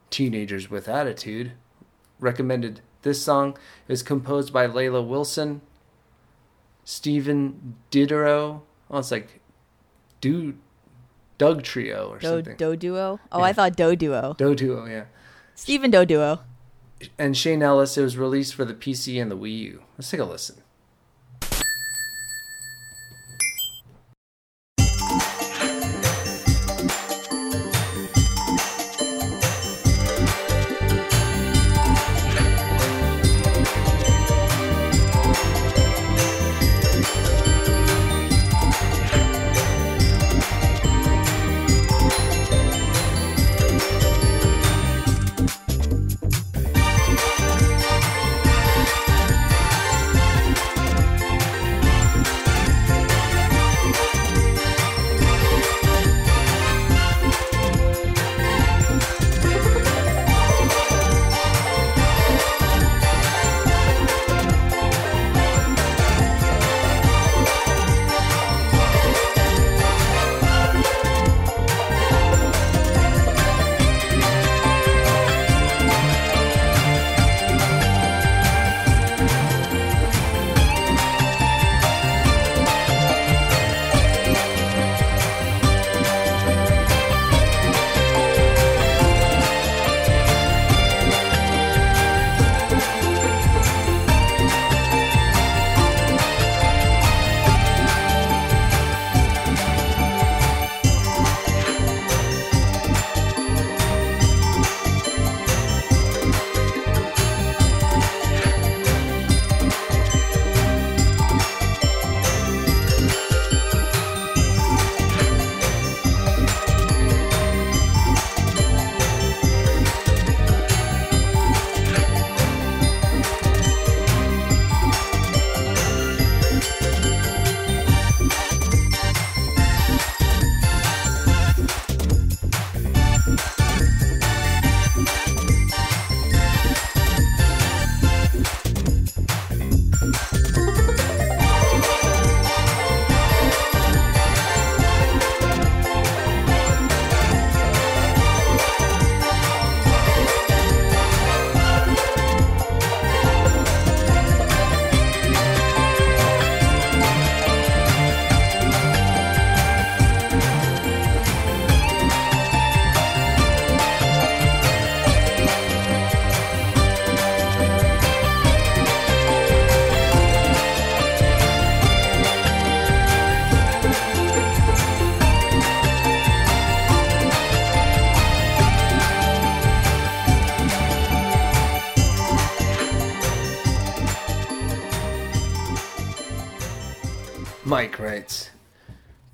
[0.09, 1.53] Teenagers with Attitude,
[2.19, 3.57] recommended this song.
[3.87, 5.61] It was composed by Leila Wilson,
[6.83, 8.61] Stephen Diderot.
[8.91, 9.41] Oh, it's like
[10.21, 10.55] Do
[11.37, 12.57] Doug Trio or Do, something.
[12.57, 13.19] Do Duo.
[13.31, 13.45] Oh, Yeah.
[13.45, 14.35] I thought Do Duo.
[14.37, 15.05] Do Duo, yeah.
[15.55, 16.39] Stephen Do Duo.
[17.17, 17.97] and Shane Ellis.
[17.97, 19.83] It was released for the PC and the Wii U.
[19.99, 20.55] Let's take a listen.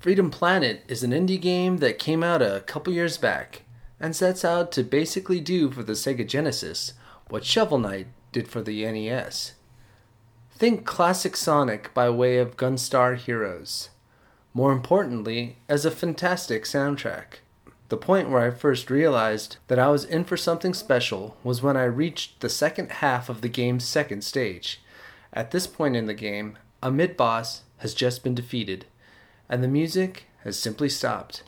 [0.06, 3.62] Freedom Planet is an indie game that came out a couple years back
[3.98, 6.92] and sets out to basically do for the Sega Genesis
[7.28, 9.54] what Shovel Knight did for the NES.
[10.52, 13.90] Think classic Sonic by way of Gunstar Heroes.
[14.54, 17.40] More importantly, as a fantastic soundtrack.
[17.88, 21.76] The point where I first realized that I was in for something special was when
[21.76, 24.80] I reached the second half of the game's second stage.
[25.32, 28.86] At this point in the game, a mid boss has just been defeated,
[29.48, 31.42] and the music has simply stopped.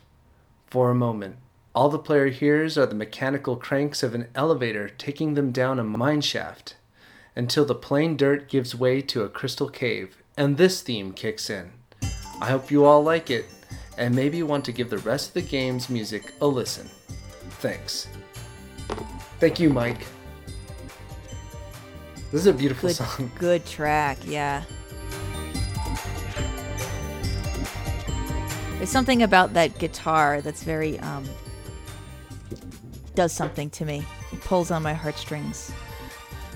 [0.67, 1.37] For a moment,
[1.75, 5.85] all the player hears are the mechanical cranks of an elevator taking them down a
[5.85, 6.77] mine shaft,
[7.37, 11.71] until the plain dirt gives way to a crystal cave, and this theme kicks in.
[12.41, 13.47] I hope you all like it,
[13.97, 16.89] and maybe want to give the rest of the game's music a listen.
[17.61, 18.09] Thanks.
[19.41, 20.07] Thank you, Mike.
[22.31, 23.31] This is a beautiful Good, song.
[23.39, 24.63] good track, yeah.
[28.79, 31.25] There's something about that guitar that's very um
[33.15, 34.05] does something to me.
[34.33, 35.73] It pulls on my heartstrings.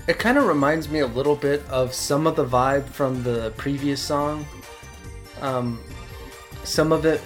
[0.07, 3.53] It kind of reminds me a little bit of some of the vibe from the
[3.57, 4.45] previous song.
[5.41, 5.81] Um,
[6.63, 7.21] some of it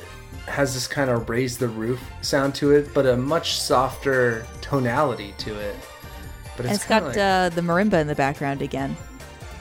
[0.48, 5.34] has this kind of raise the roof sound to it, but a much softer tonality
[5.39, 5.76] to it.
[6.56, 8.95] But it's, it's got like, uh, the marimba in the background again.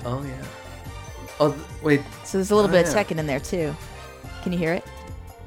[0.06, 0.44] oh yeah.
[1.38, 2.98] Oh wait, So there's a little Oh, bit yeah.
[2.98, 3.74] of Tekken in there too.
[4.42, 4.84] Can you hear it?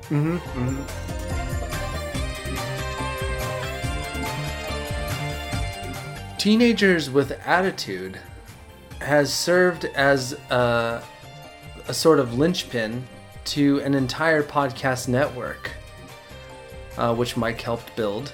[0.09, 1.19] Mm-hmm, mm-hmm.
[6.37, 8.19] Teenagers with Attitude
[9.01, 11.03] has served as a,
[11.87, 13.05] a sort of linchpin
[13.45, 15.71] to an entire podcast network,
[16.97, 18.33] uh, which Mike helped build,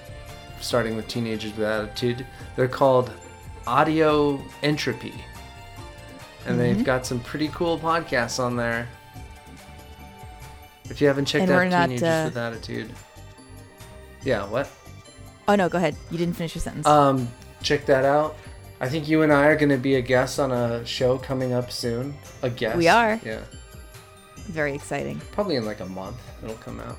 [0.62, 2.26] starting with Teenagers with Attitude.
[2.56, 3.12] They're called
[3.66, 5.14] Audio Entropy.
[6.46, 8.88] And they've got some pretty cool podcasts on there.
[10.90, 12.92] If you haven't checked And out we're not, uh, with Attitude.
[14.24, 14.70] Yeah, what?
[15.48, 15.96] Oh no, go ahead.
[16.12, 16.88] You didn't finish your sentence.
[16.88, 17.28] Um,
[17.62, 18.36] check that out.
[18.80, 21.54] I think you and I are going to be a guest on a show coming
[21.54, 22.14] up soon.
[22.42, 22.78] A guest.
[22.78, 23.20] We are.
[23.24, 23.42] Yeah.
[24.48, 25.22] Very exciting.
[25.32, 26.98] Probably in like a month it'll come out.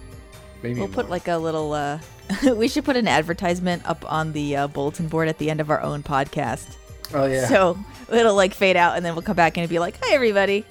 [0.62, 1.72] Maybe We'll put like a little.
[1.72, 1.98] uh
[2.56, 5.70] We should put an advertisement up on the uh, bulletin board at the end of
[5.70, 6.76] our own podcast.
[7.14, 7.46] Oh yeah.
[7.46, 7.78] So
[8.10, 10.64] it'll like fade out, and then we'll come back and be like, "Hi, everybody.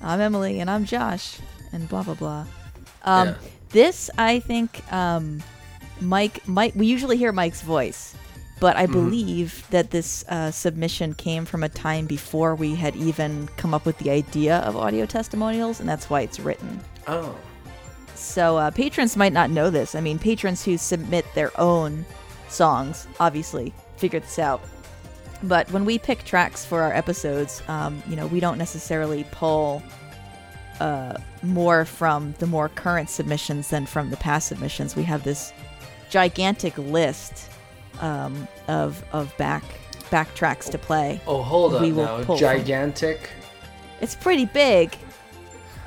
[0.00, 1.38] I'm Emily, and I'm Josh,
[1.72, 2.46] and blah blah blah."
[3.04, 3.34] Um, Yeah.
[3.70, 5.42] This, I think, um,
[6.00, 6.46] Mike.
[6.46, 6.74] Mike.
[6.76, 8.14] We usually hear Mike's voice,
[8.60, 8.82] but Mm-hmm.
[8.82, 13.72] I believe that this uh, submission came from a time before we had even come
[13.74, 16.80] up with the idea of audio testimonials, and that's why it's written.
[17.08, 17.34] oh.
[18.14, 19.94] So uh, patrons might not know this.
[19.96, 22.04] I mean, patrons who submit their own
[22.48, 24.60] songs obviously figure this out.
[25.42, 29.82] But when we pick tracks for our episodes, um, you know, we don't necessarily pull
[30.80, 34.96] uh, more from the more current submissions than from the past submissions.
[34.96, 35.52] We have this
[36.10, 37.48] gigantic list
[38.00, 39.62] um, of of back
[40.10, 41.20] back tracks to play.
[41.26, 42.16] Oh, hold on We will now.
[42.24, 43.30] pull from- Gigantic.
[44.00, 44.96] It's pretty big.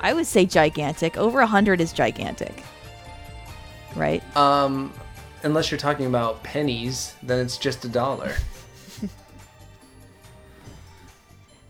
[0.00, 1.16] I would say gigantic.
[1.16, 2.62] Over a hundred is gigantic,
[3.94, 4.22] right?
[4.36, 4.92] Um,
[5.42, 8.34] unless you're talking about pennies, then it's just a dollar.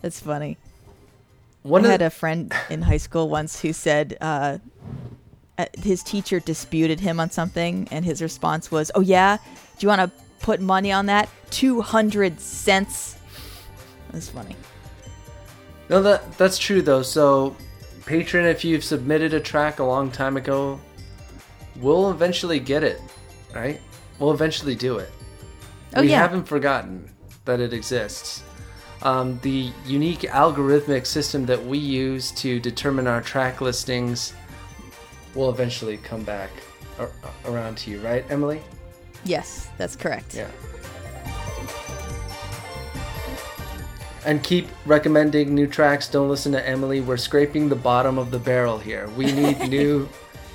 [0.03, 0.57] That's funny.
[1.67, 4.59] One I of had a friend in high school once who said uh,
[5.59, 9.39] uh, his teacher disputed him on something, and his response was, "Oh yeah,
[9.79, 10.11] do you want to
[10.41, 11.29] put money on that?
[11.51, 13.19] Two hundred cents."
[14.13, 14.55] That's funny.
[15.89, 17.03] No, that that's true though.
[17.03, 17.57] So,
[18.05, 20.81] patron, if you've submitted a track a long time ago,
[21.77, 23.01] we'll eventually get it,
[23.55, 23.81] right?
[24.21, 25.11] We'll eventually do it.
[25.97, 26.19] Oh, we yeah.
[26.21, 27.11] haven't forgotten
[27.45, 28.43] that it exists.
[29.03, 34.33] Um, the unique algorithmic system that we use to determine our track listings
[35.35, 36.51] will eventually come back
[36.99, 37.11] ar-
[37.45, 38.63] around to you, right, Emily?
[39.25, 40.35] Yes, that's correct.
[40.35, 40.49] Yeah.
[44.25, 46.09] And keep recommending new tracks.
[46.09, 47.01] Don't listen to Emily.
[47.01, 49.09] We're scraping the bottom of the barrel here.
[49.11, 50.09] We need new,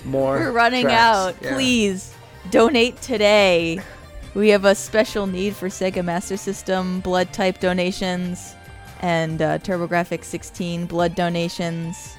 [0.03, 0.37] more.
[0.39, 0.99] We're running tracks.
[0.99, 1.35] out.
[1.41, 1.53] Yeah.
[1.53, 2.13] Please
[2.49, 3.81] donate today.
[4.33, 8.55] We have a special need for Sega Master System blood type donations
[9.01, 12.15] and uh, TurboGrafx 16 blood donations.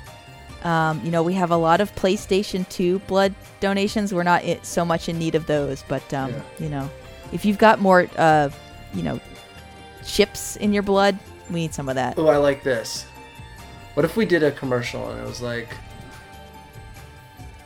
[0.62, 4.12] Um, you know, we have a lot of PlayStation 2 blood donations.
[4.12, 6.42] We're not so much in need of those, but um, Yeah.
[6.58, 6.90] you know,
[7.32, 8.50] if you've got more, uh,
[8.92, 9.18] you know,
[10.06, 11.18] chips in your blood,
[11.50, 12.18] we need some of that.
[12.18, 13.06] Oh, I like this.
[13.94, 15.68] What if we did a commercial and it was like,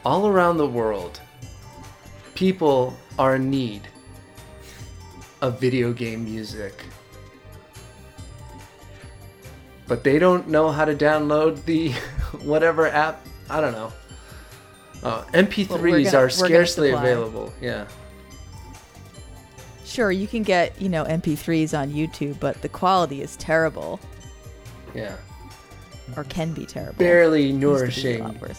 [0.05, 1.21] all around the world,
[2.35, 3.89] people are in need
[5.41, 6.85] of video game music.
[9.89, 11.91] But they don't know how to download the
[12.45, 13.25] whatever app.
[13.49, 13.93] I don't know.
[15.03, 17.53] Uh, oh, MP3s Well, gonna- are scarcely available.
[17.61, 17.87] Yeah.
[19.85, 24.01] Sure, you can get, you know, MP3s on YouTube, but the quality is terrible
[24.95, 25.15] Yeah.
[26.17, 26.99] or can be terrible.
[26.99, 28.57] Barely Used to be a lot nourishing,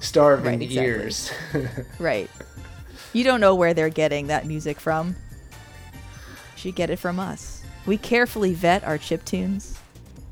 [0.00, 0.84] starving Right, exactly.
[0.84, 1.30] ears.
[2.00, 2.28] Right.
[3.12, 5.14] You don't know where they're getting that music from.
[6.58, 7.62] Should get it from us.
[7.86, 9.78] We carefully vet our chip tunes,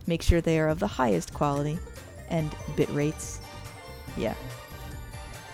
[0.09, 1.79] make sure they are of the highest quality
[2.29, 3.39] and bit rates.
[4.17, 4.35] Yeah.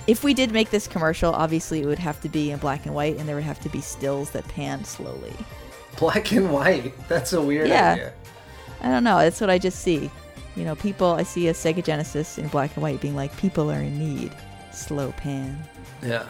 [0.06, 2.94] If we did make this commercial, obviously it would have to be in black and
[2.94, 5.34] white and there would have to be stills that pan slowly.
[5.98, 6.94] Black and white.
[7.06, 7.92] That's a weird Yeah.
[7.92, 8.12] idea.
[8.80, 10.10] I don't know, that's what I just see.
[10.56, 13.70] You know, people I see a Sega Genesis in black and white being like, people
[13.70, 14.32] are in need.
[14.72, 15.62] Slow pan.
[16.02, 16.24] Yeah.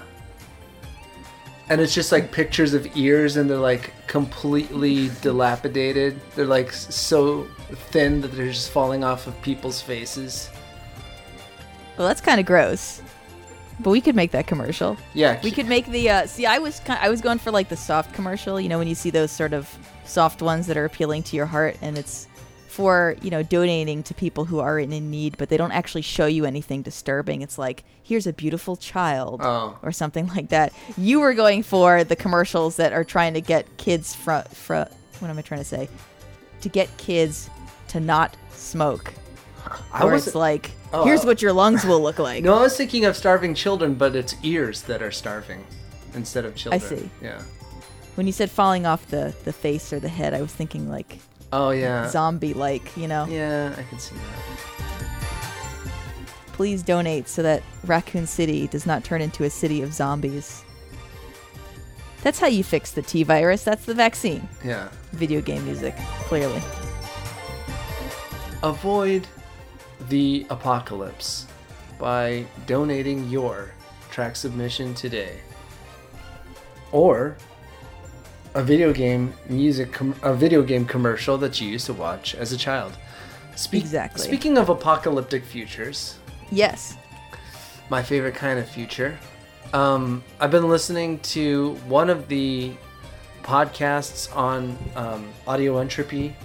[1.69, 6.21] And it's just like pictures of ears, and they're like completely dilapidated.
[6.35, 7.45] They're like so
[7.91, 10.51] thin that they're just falling off of people's faces.
[11.97, 13.01] Well, that's kind of gross.
[13.81, 14.97] But we could make that commercial.
[15.15, 16.47] Yeah, We could make the uh, see.
[16.47, 18.61] I was ki- I was going for like the soft commercial.
[18.61, 19.69] You know, when you see those sort of
[20.05, 22.29] soft ones that are appealing to your heart, and it's
[22.73, 26.27] for you know donating to people who are in need, but they don't actually show
[26.27, 27.43] you anything disturbing.
[27.43, 29.79] It's like here's a beautiful child Oh.
[29.83, 30.73] or something like that.
[30.97, 34.87] You were going for the commercials that are trying to get kids from from
[35.21, 35.89] what am I trying to say?
[36.63, 37.51] To get kids
[37.89, 39.13] to not smoke.
[39.93, 42.43] I was it's like, Oh, here's what your lungs will look like.
[42.49, 45.65] no, I was thinking of starving children, but it's ears that are starving
[46.15, 46.83] instead of children.
[46.83, 47.11] I see.
[47.23, 47.43] Yeah.
[48.15, 51.19] When you said falling off the, the face or the head, I was thinking like
[51.53, 52.09] Oh yeah.
[52.09, 53.27] zombie like, you know?
[53.27, 54.59] Yeah, I can see that.
[56.55, 60.65] Please donate so that Raccoon City does not turn into a city of zombies.
[62.23, 63.65] That's how you fix the T virus.
[63.65, 64.49] That's the vaccine.
[64.65, 64.89] Yeah.
[65.13, 66.63] Video game music, clearly.
[68.63, 69.27] Avoid
[70.09, 71.47] the apocalypse
[71.99, 73.73] by donating your
[74.11, 75.41] track submission today.
[76.93, 77.37] Or
[78.55, 82.53] a video game music com- a video game commercial that you used to watch as
[82.53, 82.93] a child.
[83.57, 84.23] Spe- Exactly.
[84.23, 86.17] Speaking of apocalyptic futures,
[86.51, 86.97] Yes.
[87.91, 89.19] my favorite kind of future.
[89.73, 92.73] Um, I've been listening to one of the
[93.43, 96.37] podcasts on um, audio entropy,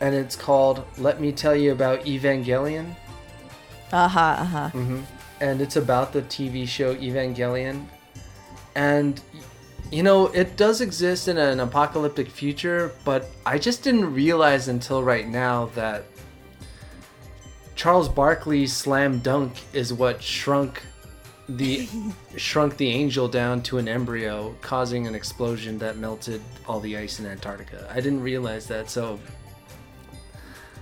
[0.00, 2.94] and it's called "Let Me Tell You About Evangelion,"
[3.92, 4.20] Uh huh.
[4.38, 4.70] Uh huh.
[5.40, 7.86] and it's about the TV show Evangelion.
[8.74, 9.20] And
[9.90, 15.02] you know, it does exist in an apocalyptic future, but I just didn't realize until
[15.02, 16.04] right now that
[17.74, 20.82] Charles Barkley's slam dunk is what shrunk
[21.48, 21.88] the
[22.36, 27.20] shrunk the angel down to an embryo, causing an explosion that melted all the ice
[27.20, 27.88] in Antarctica.
[27.90, 29.18] I didn't realize that, so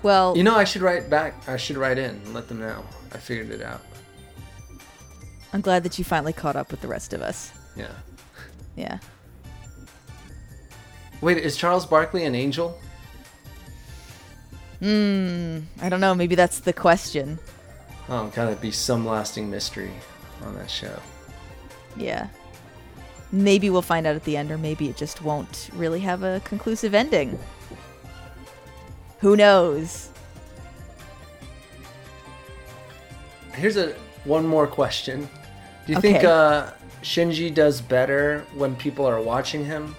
[0.02, 1.48] Well, you know, I should write back.
[1.48, 2.84] I should write in and let them know.
[3.12, 3.80] I figured it out.
[5.52, 7.50] I'm glad that you finally caught up with the rest of us.
[7.74, 7.92] Yeah.
[8.80, 8.98] Yeah.
[11.20, 12.80] Wait, is Charles Barkley an angel?
[14.78, 15.58] Hmm.
[15.82, 16.14] I don't know.
[16.14, 17.38] Maybe that's the question.
[18.08, 19.92] Oh, gotta be some lasting mystery
[20.42, 20.98] on that show.
[21.94, 22.28] Yeah.
[23.32, 26.40] Maybe we'll find out at the end, or maybe it just won't really have a
[26.44, 27.38] conclusive ending.
[29.18, 30.08] Who knows?
[33.52, 35.28] Here's a one more question.
[35.86, 36.70] Do you think uh,
[37.02, 39.96] Shinji does better when people are watching him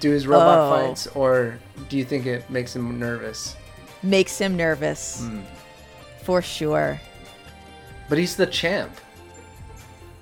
[0.00, 0.70] do his robot Oh.
[0.88, 3.54] fights, or do you think it makes him nervous?
[4.02, 5.20] Makes him nervous.
[5.20, 5.40] Hmm.
[6.22, 7.00] For sure.
[8.08, 8.92] But he's the champ.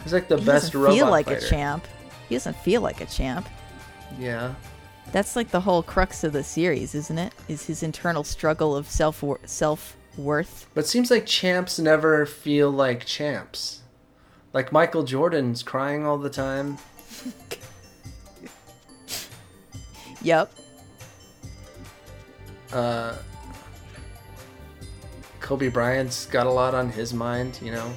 [0.03, 1.39] He's like the He best doesn't robot feel like fighter.
[1.47, 1.87] a champ.
[2.29, 3.49] He doesn't feel like a champ.
[4.19, 4.55] Yeah.
[5.13, 7.33] That's like the whole crux of the series, isn't it?
[7.49, 10.67] Is his internal struggle of self self worth.
[10.75, 13.80] But it seems like champs never feel like champs.
[14.53, 16.79] Like Michael Jordan's crying all the time.
[20.23, 20.53] Yep.
[22.73, 23.17] Uh,
[25.41, 27.91] Kobe Bryant's got a lot on his mind, you know.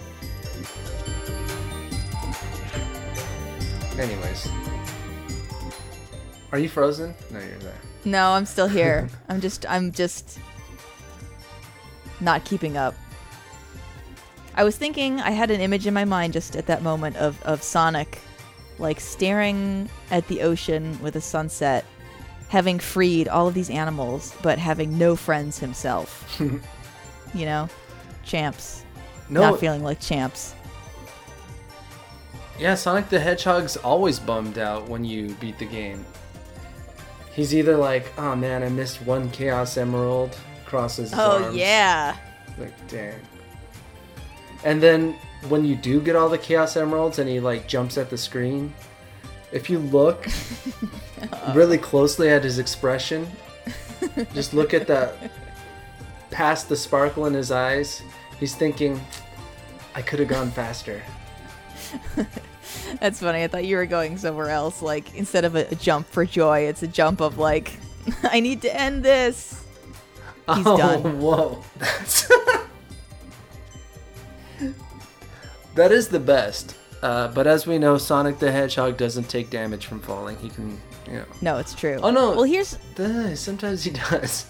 [4.00, 4.48] Anyways.
[6.52, 7.14] Are you frozen?
[7.30, 7.78] No, you're there.
[8.06, 9.10] No, I'm still here.
[9.30, 10.40] I'm just I'm just
[12.20, 12.96] not keeping up.
[14.56, 17.42] I was thinking I had an image in my mind just at that moment of,
[17.44, 18.20] of Sonic
[18.80, 21.86] like staring at the ocean with a sunset,
[22.50, 26.40] having freed all of these animals, but having no friends himself.
[27.34, 27.70] you know?
[28.24, 28.84] Champs.
[29.30, 30.54] No, Not feeling like champs.
[32.60, 36.06] yeah, Sonic the Hedgehog's always bummed out when you beat the game.
[37.34, 41.56] He's either like, oh man, I missed one Chaos Emerald, crosses his Oh arms.
[41.56, 42.16] yeah.
[42.60, 43.16] Like, dang.
[44.64, 45.16] And then
[45.50, 48.74] when you do get all the Chaos Emeralds and he like jumps at the screen,
[49.52, 50.28] if you look
[51.54, 53.28] really closely at his expression,
[54.34, 55.14] just look at the
[56.32, 58.02] past the sparkle in his eyes,
[58.40, 59.00] he's thinking,
[59.96, 61.02] I could have gone faster.
[63.00, 63.44] That's funny.
[63.44, 64.82] I thought you were going somewhere else.
[64.82, 67.74] Like instead of a, a jump for joy, it's a jump of like,
[68.24, 69.64] I need to end this.
[70.56, 71.22] He's oh, done.
[71.22, 71.64] whoa.
[75.76, 76.76] that is the best.
[77.02, 80.38] Uh, but as we know, Sonic the Hedgehog doesn't take damage from falling.
[80.38, 81.26] He can, you know.
[81.42, 82.00] No, it's true.
[82.02, 82.32] Oh, no.
[82.32, 82.78] Well, here's
[83.40, 84.46] Sometimes he does.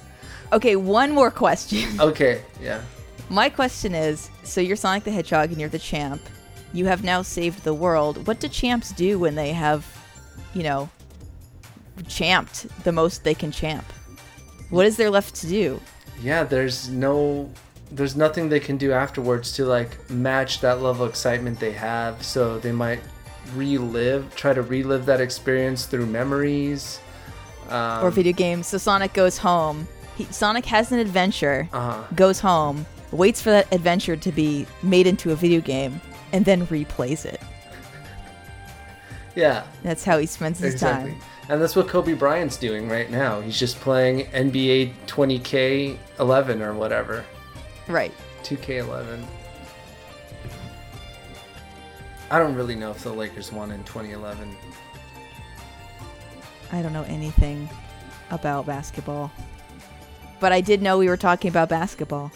[0.52, 0.76] okay.
[0.76, 1.90] One more question.
[2.00, 2.82] Okay, yeah.
[3.30, 6.22] My question is: So you're Sonic the Hedgehog and you're the champ.
[6.74, 8.28] You have now saved the world.
[8.28, 9.86] What do champs do when they have,
[10.54, 10.90] you know,
[12.08, 13.86] champed the most they can champ?
[14.70, 15.80] What is there left to do?
[16.22, 17.50] Yeah, there's no
[17.94, 22.24] there's nothing they can do afterwards to like match that level of excitement they have.
[22.24, 23.00] So they might
[23.56, 27.00] relive, try to relive that experience through memories.
[27.70, 28.68] Um, or video games.
[28.68, 29.88] So Sonic goes home.
[30.18, 32.04] He, Sonic has an adventure, uh-huh.
[32.16, 36.66] goes home, waits for that adventure to be made into a video game, and then
[36.68, 37.40] replays it.
[39.36, 41.14] Yeah, That's how he spends his exactly.
[41.14, 41.22] time.
[41.50, 43.42] And that's what Kobe Bryant's doing right now.
[43.42, 47.26] He's just playing NBA 20K 11 or whatever.
[47.88, 48.14] Right.
[48.44, 49.24] 2K11.
[52.32, 54.56] I don't really know if the Lakers won in 2011.
[56.72, 57.70] I don't know anything
[58.32, 59.32] about basketball.
[60.40, 62.32] But I did know we were talking about basketball.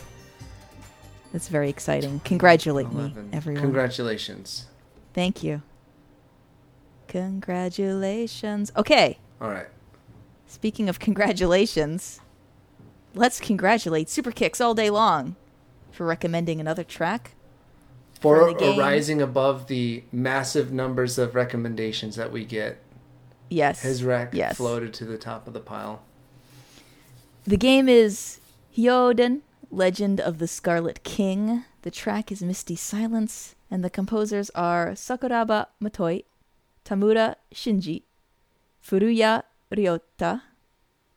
[1.34, 2.22] That's very exciting.
[2.24, 3.62] Congratulate me, everyone.
[3.64, 4.68] Congratulations.
[5.14, 5.62] Thank you.
[7.08, 8.72] Congratulations.
[8.78, 9.68] Okay, All right.
[10.48, 12.20] speaking of congratulations,
[13.18, 15.36] let's congratulate Super Kicks all day long
[15.92, 17.32] for recommending another track.
[18.20, 18.80] For, For the game.
[18.80, 22.78] rising above the massive numbers of recommendations that we get,
[23.50, 23.82] Yes.
[23.82, 24.58] his rec Yes.
[24.58, 26.02] floated to the top of the pile.
[27.46, 28.40] The game is
[28.76, 29.42] Hiouden,
[29.72, 31.64] Legend of the Scarlet King.
[31.84, 36.24] The track is Misty Silence, and the composers are Sakuraba Motoi,
[36.84, 38.04] Tamura Shinji,
[38.84, 40.42] Furuya Ryota,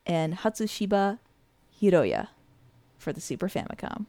[0.07, 1.19] and Hatsushiba
[1.81, 2.29] Hiroya
[2.99, 4.07] for the Super Famicom.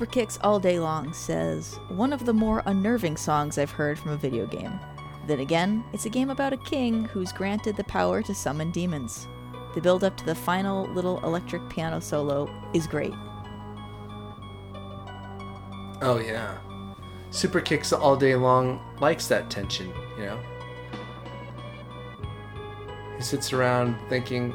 [0.00, 4.12] Super Kicks All Day Long says, one of the more unnerving songs I've heard from
[4.12, 4.80] a video game.
[5.26, 9.28] Then again, it's a game about a king who's granted the power to summon demons.
[9.74, 13.12] The build up to the final little electric piano solo is great.
[16.00, 16.56] Oh yeah.
[17.28, 20.40] Super kicks all day long likes that tension, you know.
[23.18, 24.54] He sits around thinking,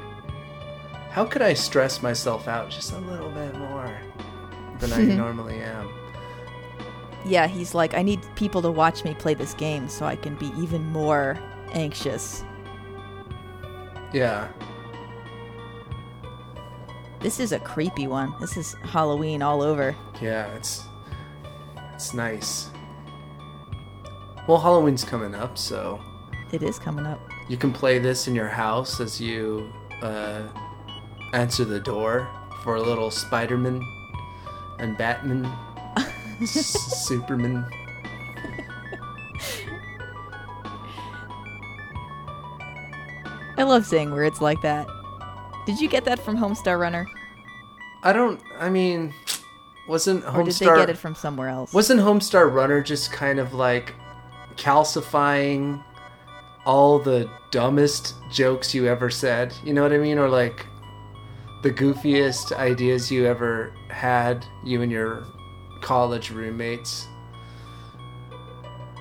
[1.11, 3.74] how could I stress myself out just a little bit more
[4.87, 5.89] than I normally am?
[7.25, 10.35] Yeah, he's like, I need people to watch me play this game so I can
[10.35, 11.39] be even more
[11.73, 12.43] anxious.
[14.13, 14.47] Yeah.
[17.19, 18.33] This is a creepy one.
[18.39, 19.95] This is Halloween all over.
[20.21, 20.83] Yeah, it's
[21.95, 22.69] it's nice.
[24.47, 25.99] Well, Halloween's coming up, so
[26.51, 27.19] It is coming up.
[27.49, 29.71] you can play this in your house as you
[30.03, 30.43] uh,
[31.33, 32.27] answer the door
[32.63, 33.81] for a little Spider-Man
[34.85, 35.45] and Batman,
[36.41, 37.65] S- Superman.
[43.57, 44.87] I love saying words like that.
[45.65, 47.07] Did you get that from Homestar Runner?
[48.03, 48.39] I don't.
[48.59, 49.13] I mean,
[49.87, 51.73] wasn't Or did they get it from somewhere else?
[51.73, 53.95] wasn't Homestar Runner just kind of like
[54.55, 55.83] calcifying
[56.65, 59.53] all the dumbest jokes you ever said?
[59.63, 60.19] You know what I mean?
[60.19, 60.67] Or like
[61.65, 65.25] the goofiest ideas you ever had, you and your
[65.81, 67.07] college roommates.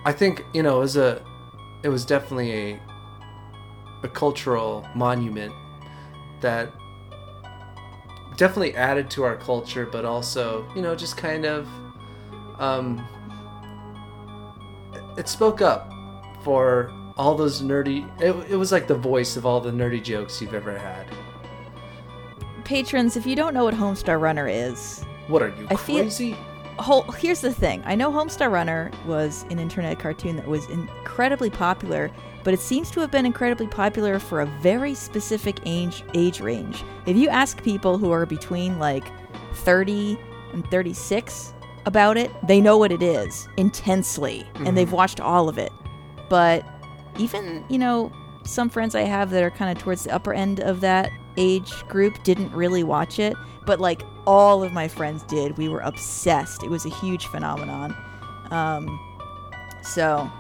[0.07, 1.23] I think you know it was a,
[1.83, 2.81] it was definitely a,
[4.03, 5.53] a cultural monument
[6.41, 6.73] that
[8.39, 11.69] definitely added to our culture, but also you know just kind of,
[12.59, 13.07] um,
[15.19, 15.93] it spoke up
[16.43, 18.09] for all those nerdy.
[18.23, 21.07] It, it was like the voice of all the nerdy jokes you've ever had.
[22.65, 26.37] Patrons, if you don't know what Homestar Runner is, What are you I feel- crazy?
[26.79, 27.83] whole here's the thing.
[27.87, 32.11] I know homestar runner was an internet cartoon that was incredibly popular
[32.43, 36.85] but it seems to have been incredibly popular for a very specific age age range.
[37.07, 39.05] If you ask people who are between like
[39.55, 40.19] 30
[40.53, 41.55] and 36
[41.87, 44.75] about it they know what it is intensely and mm-hmm.
[44.75, 45.73] they've watched all of it.
[46.29, 46.65] But
[47.19, 48.13] even you know
[48.45, 51.87] some friends i have that are kind of towards the upper end of that age
[51.89, 55.57] group didn't really watch it but like all of my friends did.
[55.59, 56.63] We were obsessed.
[56.63, 57.95] It was a huge phenomenon.
[58.51, 59.01] Um,
[59.83, 60.31] so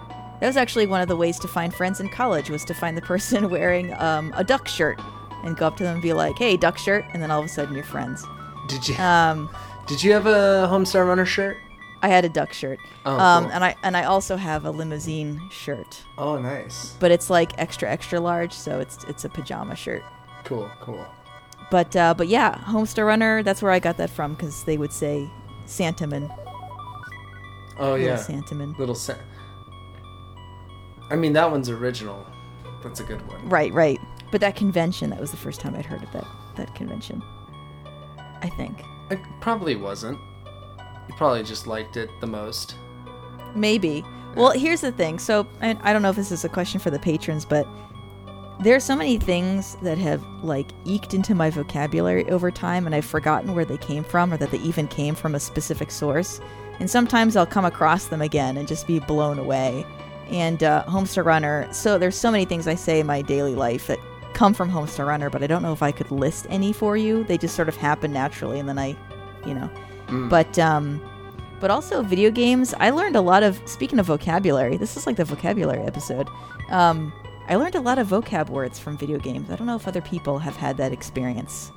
[0.40, 2.96] that was actually one of the ways to find friends in college was to find
[2.96, 5.00] the person wearing um, a duck shirt
[5.42, 7.46] and go up to them and be like hey duck shirt and then all of
[7.46, 8.24] a sudden you're friends.
[8.68, 9.50] Did you um,
[9.86, 11.58] did you have a Homestar Runner shirt?
[12.02, 12.78] i had a duck shirt.
[13.06, 13.52] Oh, um, cool.
[13.52, 16.02] and i and i also have a limousine shirt.
[16.18, 16.94] Oh, nice.
[17.00, 20.02] but it's like extra extra large so it's it's a pajama shirt
[20.44, 21.04] Cool, cool.
[21.70, 24.92] but uh, but yeah homestar runner that's where i got that from because they would
[24.92, 25.28] say
[25.66, 26.28] santaman
[27.78, 29.14] Oh little yeah, santaman little Sa-
[31.10, 32.24] I mean that one's original.
[32.82, 33.48] That's a good one.
[33.48, 33.98] right right
[34.30, 36.26] but that convention that was the first time i'd heard of that
[36.56, 37.22] that convention
[38.42, 40.18] i think It probably wasn't.
[41.08, 42.76] You probably just liked it the most.
[43.56, 44.04] maybe
[44.36, 46.98] well here's the thing so i don't know if this is a question for the
[46.98, 47.66] patrons but
[48.64, 52.94] there are so many things that have like eked into my vocabulary over time and
[52.94, 56.40] i've forgotten where they came from or that they even came from a specific source.
[56.80, 59.86] And sometimes i'll come across them again and just be blown away.
[60.30, 63.86] And uh, homestar runner so there's so many things i say in my daily life
[63.88, 64.00] that
[64.32, 67.22] come from homestar runner but i don't know if i could list any for you.
[67.24, 68.96] They just sort of happen naturally and then i
[69.46, 69.70] you know.
[70.30, 71.02] But um
[71.60, 75.16] but also video games i learned a lot of speaking of vocabulary this is like
[75.16, 76.28] the vocabulary episode
[76.70, 77.12] um
[77.48, 80.00] i learned a lot of vocab words from video games i don't know if other
[80.00, 81.72] people have had that experience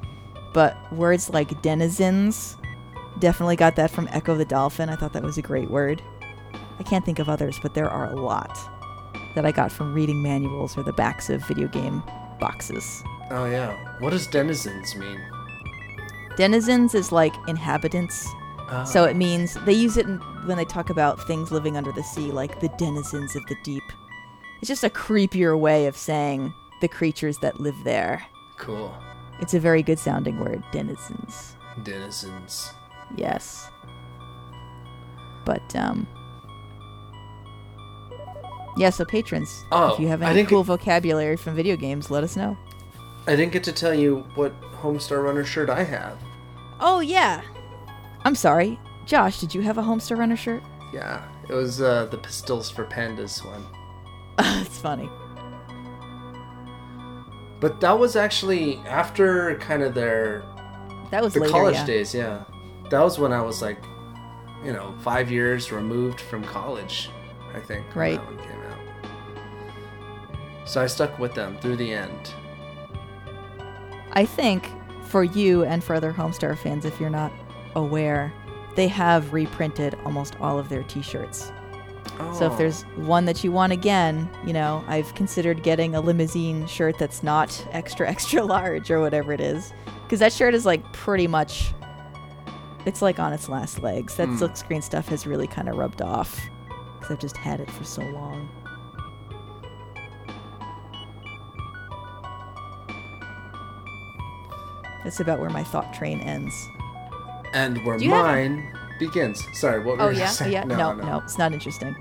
[0.54, 2.56] but words like denizens
[3.20, 6.02] definitely got that from Ecco the dolphin i thought that was a great word
[6.80, 8.58] i can't think of others but there are a lot
[9.36, 12.02] that i got from reading manuals or the backs of video game
[12.40, 13.76] boxes Oh yeah.
[14.00, 15.20] What does denizens mean?
[16.38, 18.26] denizens is like inhabitants
[18.70, 18.84] Ah.
[18.84, 20.06] So it means they use it
[20.46, 23.84] when they talk about things living under the sea, like the denizens of the deep.
[24.60, 28.24] It's just a creepier way of saying the creatures that live there.
[28.58, 28.94] Cool.
[29.40, 31.56] It's a very good sounding word, denizens.
[31.84, 32.72] Denizens.
[33.16, 33.70] Yes.
[35.46, 36.08] But um
[38.78, 42.24] Yeah, so patrons, Oh, if you have any cool it- vocabulary from video games, let
[42.24, 42.58] us know.
[43.28, 46.18] I didn't get to tell you what Homestar Runner shirt I have.
[46.80, 47.42] Oh yeah.
[48.24, 48.80] I'm sorry.
[49.06, 50.62] Josh, did you have a Homestar Runner shirt?
[50.94, 53.66] Yeah, it was uh, the Pistols for Pandas one.
[54.62, 55.10] it's funny.
[57.60, 60.44] But that was actually after kind of their
[61.12, 61.86] That was the later, college yeah.
[61.86, 62.14] days.
[62.14, 62.44] Yeah,
[62.92, 63.80] that was when I was like,
[64.64, 67.10] you know, five years removed from college.
[67.56, 68.20] I think when Right.
[68.20, 68.78] that one came out.
[70.70, 72.34] So I stuck with them through the end.
[74.12, 74.70] I think
[75.04, 77.32] for you and for other Homestar fans, if you're not
[77.76, 78.32] aware,
[78.76, 81.52] they have reprinted almost all of their T-shirts.
[82.38, 83.06] So if there's oh.
[83.06, 87.66] one that you want again, you know, I've considered getting a limousine shirt that's not
[87.72, 91.74] extra extra large or whatever it is, because that shirt is like pretty much,
[92.86, 94.16] it's like on its last legs.
[94.16, 94.38] That hmm.
[94.38, 96.40] silkscreen stuff has really kind of rubbed off,
[96.96, 98.50] because I've just had it for so long.
[105.04, 106.54] That's about where my thought train ends.
[107.54, 109.44] and where Do have mine begins.
[109.54, 110.52] Sorry, what were Oh you yeah, saying?
[110.54, 110.64] yeah.
[110.64, 111.96] No, no, it's not interesting.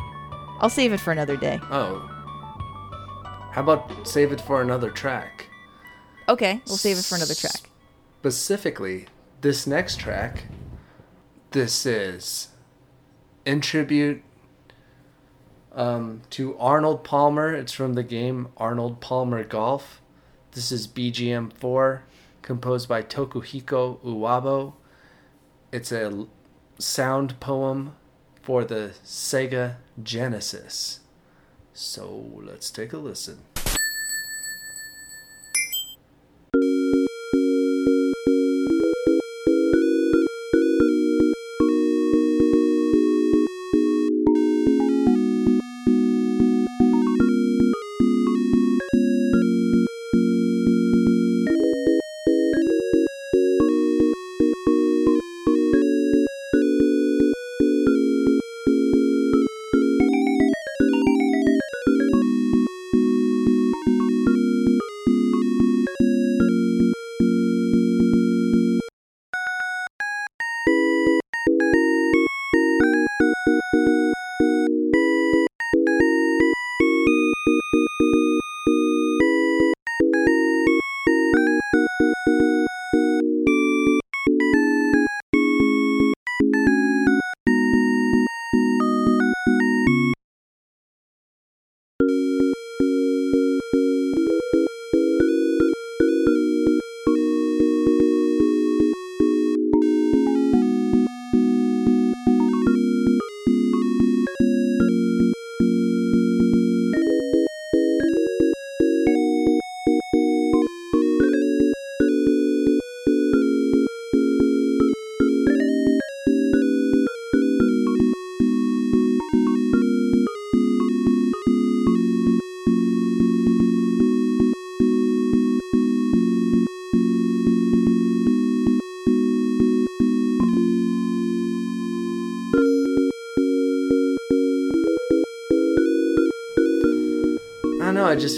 [0.60, 1.58] I'll save it for another day.
[1.70, 2.10] Oh.
[3.52, 5.48] How about save it for another track?
[6.28, 7.70] Okay, we'll save it for another track.
[8.20, 9.06] Specifically,
[9.40, 10.44] this next track,
[11.52, 12.48] this is
[13.44, 14.22] in tribute
[15.72, 17.54] um, to Arnold Palmer.
[17.54, 20.00] It's from the game Arnold Palmer Golf.
[20.52, 22.02] This is BGM 4,
[22.42, 24.72] composed by Tokuhiko Uwabo.
[25.70, 26.26] It's a
[26.78, 27.94] sound poem
[28.42, 31.00] for the Sega Genesis.
[31.72, 33.38] So let's take a listen.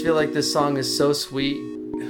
[0.01, 1.57] Feel like this song is so sweet.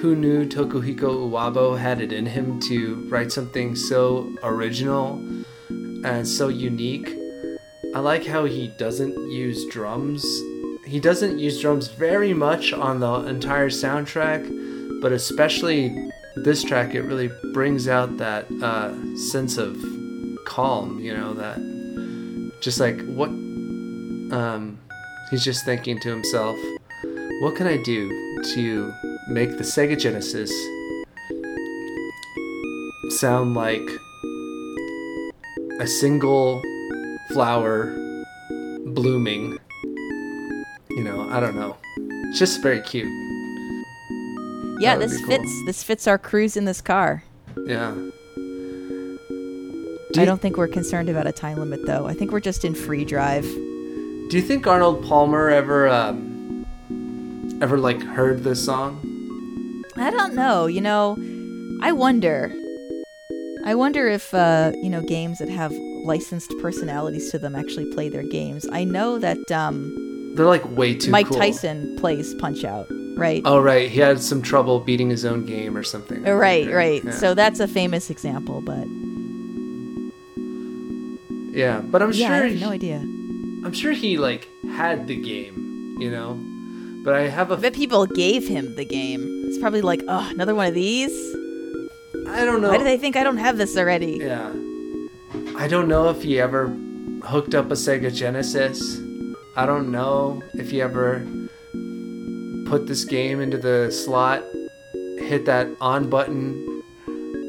[0.01, 5.15] Who knew Tokuhiko Uwabo had it in him to write something so original
[5.69, 7.15] and so unique?
[7.95, 10.23] I like how he doesn't use drums.
[10.85, 17.01] He doesn't use drums very much on the entire soundtrack, but especially this track, it
[17.01, 19.75] really brings out that uh, sense of
[20.45, 20.99] calm.
[20.99, 21.57] You know that
[22.61, 24.77] just like what um,
[25.31, 26.57] he's just thinking to himself,
[27.39, 28.93] what can I do to
[29.29, 30.51] make the Sega Genesis
[33.19, 33.87] sound like
[35.79, 36.61] a single
[37.31, 37.95] flower
[38.87, 39.57] blooming?
[40.89, 41.77] You know, I don't know.
[41.97, 43.07] It's just very cute.
[44.81, 45.27] Yeah, this cool.
[45.27, 45.65] fits.
[45.65, 47.23] This fits our cruise in this car.
[47.65, 47.95] Yeah.
[50.17, 52.07] I don't think we're concerned about a time limit, though.
[52.07, 53.43] I think we're just in free drive.
[53.43, 56.28] Do you think Arnold Palmer ever, um,
[57.61, 59.83] ever like heard this song?
[59.95, 60.65] I don't know.
[60.67, 61.17] You know,
[61.81, 62.53] I wonder.
[63.65, 68.09] I wonder if uh, you know games that have licensed personalities to them actually play
[68.09, 68.65] their games.
[68.71, 71.37] I know that um, They're like way too Mike cool.
[71.37, 72.87] Tyson plays Punch Out,
[73.17, 73.41] right?
[73.45, 76.25] Oh right, he had some trouble beating his own game or something.
[76.27, 77.03] I right, think, right.
[77.03, 77.11] Yeah.
[77.11, 78.87] So that's a famous example, but
[81.51, 82.97] yeah, but I'm yeah, I sure have no idea.
[82.97, 86.39] I'm sure he like had the game, you know.
[87.03, 89.45] But I have a I bet people gave him the game.
[89.47, 91.11] It's probably like, oh, another one of these.
[92.27, 92.69] I don't know.
[92.69, 94.17] Why do they think I don't have this already?
[94.21, 94.53] Yeah.
[95.55, 96.67] I don't know if he ever
[97.23, 98.99] hooked up a Sega Genesis.
[99.55, 101.25] I don't know if he ever
[102.65, 104.43] put this game into the slot,
[105.17, 106.83] hit that on button,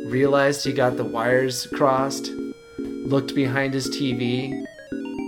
[0.07, 2.33] realized he got the wires crossed,
[2.79, 4.65] looked behind his TV,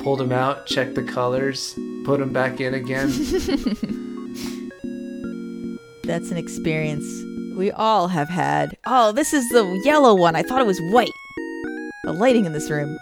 [0.02, 3.10] pulled him out, checked the colors, put him back in again.
[6.04, 7.06] That's an experience
[7.56, 8.76] we all have had.
[8.86, 10.34] Oh, this is the yellow one.
[10.34, 11.12] I thought it was white.
[12.04, 12.98] The lighting in this room.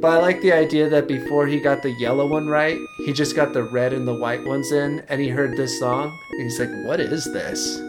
[0.00, 2.76] But I like the idea that before he got the yellow one right,
[3.06, 6.12] he just got the red and the white ones in, and he heard this song,
[6.32, 7.80] and he's like, "What is this?"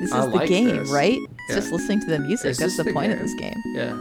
[0.00, 0.90] This is I the like game, this.
[0.90, 1.18] right?
[1.18, 1.54] It's Yeah.
[1.56, 2.50] just listening to the music.
[2.52, 3.56] Is That's the the point of this game.
[3.74, 3.96] Yeah.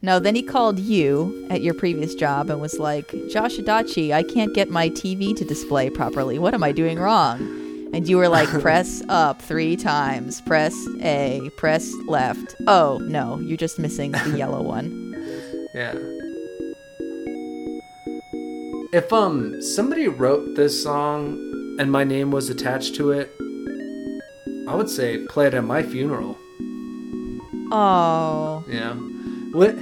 [0.00, 4.22] No, then he called you at your previous job and was like, Josh Adachi, I
[4.22, 6.38] can't get my TV to display properly.
[6.38, 7.40] What am I doing wrong?
[7.92, 12.54] And you were like, press up three times, press A, press left.
[12.68, 15.04] Oh, no, you're just missing the yellow one.
[15.74, 15.94] Yeah.
[18.92, 23.34] If um somebody wrote this song and my name was attached to it,
[24.68, 26.38] I would say play it at my funeral.
[27.70, 28.96] Oh, Yeah.
[29.52, 29.76] What?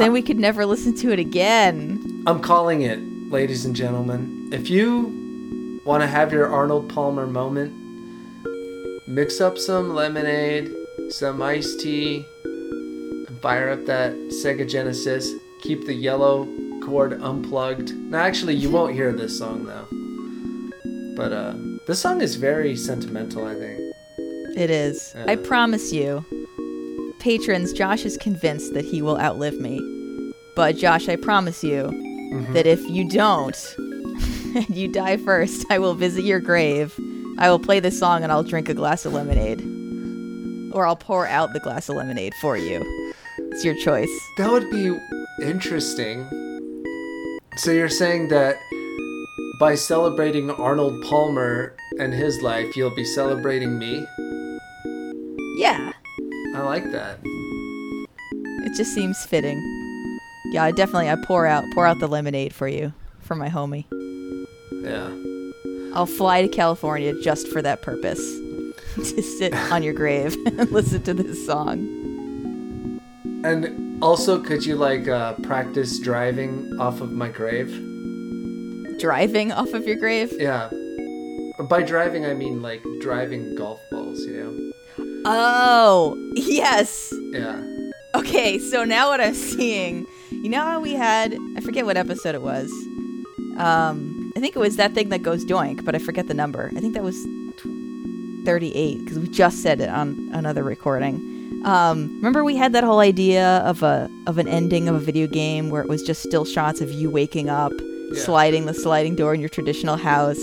[0.00, 2.24] then we could never listen to it again.
[2.26, 2.98] I'm calling it,
[3.30, 4.48] ladies and gentlemen.
[4.50, 7.70] If you want to have your Arnold Palmer moment,
[9.06, 10.72] mix up some lemonade,
[11.10, 14.12] some iced tea, and fire up that
[14.42, 15.30] Sega Genesis.
[15.60, 16.48] Keep the yellow
[16.82, 17.92] cord unplugged.
[17.94, 19.86] Now, actually, you won't hear this song though.
[21.14, 21.54] But uh,
[21.86, 23.44] this song is very sentimental.
[23.44, 23.78] I think.
[24.56, 25.14] It is.
[25.14, 26.24] I promise you.
[27.20, 29.80] Patrons, Josh is convinced that he will outlive me.
[30.56, 31.90] But Josh, I promise you
[32.30, 32.52] Mm-hmm.
[32.52, 33.74] that if you don't,
[34.54, 36.94] and you die first, I will visit your grave.
[37.38, 39.60] I will play this song and I'll drink a glass of lemonade.
[40.72, 42.84] Or I'll pour out the glass of lemonade for you.
[43.50, 44.08] It's your choice.
[44.38, 44.96] That would be
[45.42, 46.24] interesting.
[47.56, 48.54] So you're saying that
[49.58, 54.06] by celebrating Arnold Palmer and his life, you'll be celebrating me?
[55.58, 55.89] Yeah,
[56.60, 57.18] I like that.
[57.24, 59.58] it just seems fitting.
[60.52, 63.86] Yeah, I definitely I pour out pour out the lemonade for you for my homie.
[64.82, 65.10] Yeah.
[65.94, 68.20] I'll fly to California just for that purpose.
[68.96, 71.78] to sit on your grave and listen to this song.
[73.44, 77.70] And also, could you like uh, practice driving off of my grave?
[78.98, 80.32] Driving off of your grave?
[80.38, 80.68] Yeah.
[81.68, 83.80] By driving, I mean like driving golf
[85.24, 87.12] Oh, yes.
[87.32, 87.62] Yeah.
[88.14, 92.34] Okay, so now what I'm seeing, you know how we had, I forget what episode
[92.34, 92.70] it was.
[93.56, 96.70] Um, I think it was that thing that goes doink, but I forget the number.
[96.76, 97.16] I think that was
[98.44, 101.16] 38 because we just said it on another recording.
[101.64, 105.26] Um, remember we had that whole idea of a of an ending of a video
[105.26, 107.72] game where it was just still shots of you waking up,
[108.12, 108.18] Yeah.
[108.22, 110.40] sliding the sliding door in your traditional house,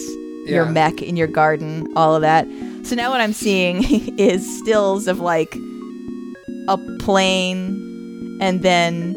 [0.48, 0.72] your Yeah.
[0.72, 2.48] mech in your garden, all of that.
[2.84, 3.84] So now what I'm seeing
[4.18, 5.56] is stills of like
[6.68, 9.16] a plane and then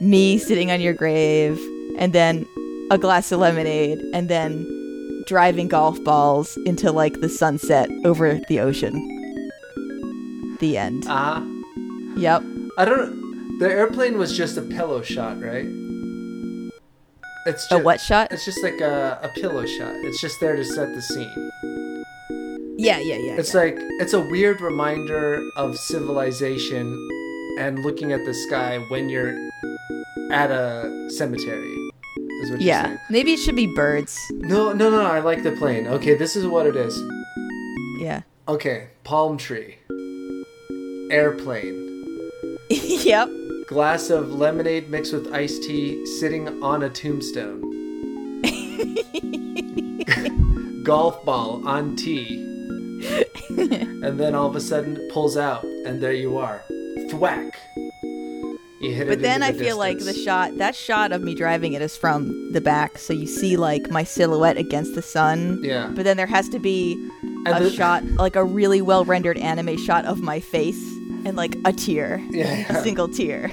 [0.00, 1.60] me sitting on your grave
[1.98, 2.46] and then
[2.90, 4.66] a glass of lemonade and then
[5.26, 8.94] driving golf balls into like the sunset over the ocean.
[10.60, 11.06] The end.
[11.06, 11.42] Uh huh.
[12.16, 12.42] Yep.
[12.78, 13.58] I don't.
[13.58, 15.66] The airplane was just a pillow shot, right?
[17.44, 18.30] It's just, A what shot?
[18.30, 19.94] It's just like a, a pillow shot.
[19.96, 21.50] It's just there to set the scene.
[22.78, 23.36] Yeah, yeah, yeah.
[23.36, 27.08] It's like it's a weird reminder of civilization
[27.58, 29.36] and looking at the sky when you're
[30.30, 31.74] at a cemetery.
[32.42, 32.96] Is what yeah.
[33.10, 34.18] Maybe it should be birds.
[34.30, 35.04] No, no, no.
[35.04, 35.86] I like the plane.
[35.86, 37.00] Okay, this is what it is.
[38.00, 38.22] Yeah.
[38.48, 39.78] Okay, palm tree,
[41.10, 42.18] airplane,
[42.70, 43.28] yep.
[43.66, 47.62] Glass of lemonade mixed with iced tea, sitting on a tombstone.
[50.84, 52.48] Golf ball on tee.
[53.48, 56.62] and then all of a sudden it pulls out, and there you are.
[57.10, 57.56] Thwack.
[58.80, 61.36] You hit it But then I the feel like the shot, that shot of me
[61.36, 65.60] driving it is from the back, so you see like my silhouette against the sun.
[65.62, 65.88] Yeah.
[65.94, 69.38] But then there has to be And a the- shot, like a really well rendered
[69.38, 70.91] anime shot of my face
[71.24, 73.52] and like a tear, Yeah, a single tear.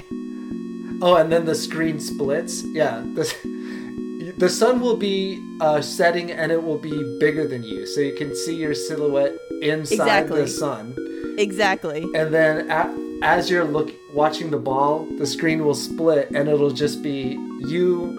[1.02, 2.62] Oh, and then the screen splits.
[2.62, 7.86] Yeah, the, the sun will be uh, setting and it will be bigger than you,
[7.86, 10.40] so you can see your silhouette inside Exactly.
[10.42, 11.34] the sun.
[11.38, 12.02] Exactly.
[12.14, 16.70] And then a- as you're look watching the ball, the screen will split and it'll
[16.70, 18.18] just be you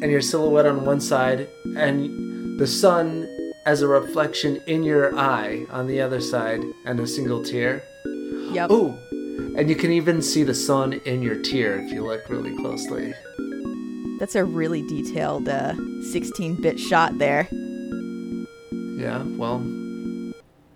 [0.00, 3.26] and your silhouette on one side, and the sun
[3.66, 7.82] as a reflection in your eye on the other side, and a single tear.
[8.52, 8.70] Yep.
[8.70, 8.96] Ooh,
[9.56, 13.12] and you can even see the sun in your tear if you look really closely.
[14.18, 17.46] That's a really detailed uh, 16-bit shot there.
[18.98, 19.58] Yeah, well,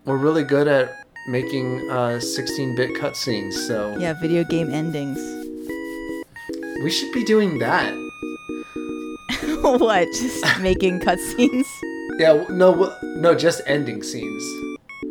[0.04, 5.18] we're really good at making uh, 16-bit cutscenes, so Yeah, video game endings.
[6.84, 7.92] we should be doing that.
[9.62, 10.06] what?
[10.12, 11.66] Just making cutscenes?
[12.18, 14.42] Yeah, no, no, just ending scenes.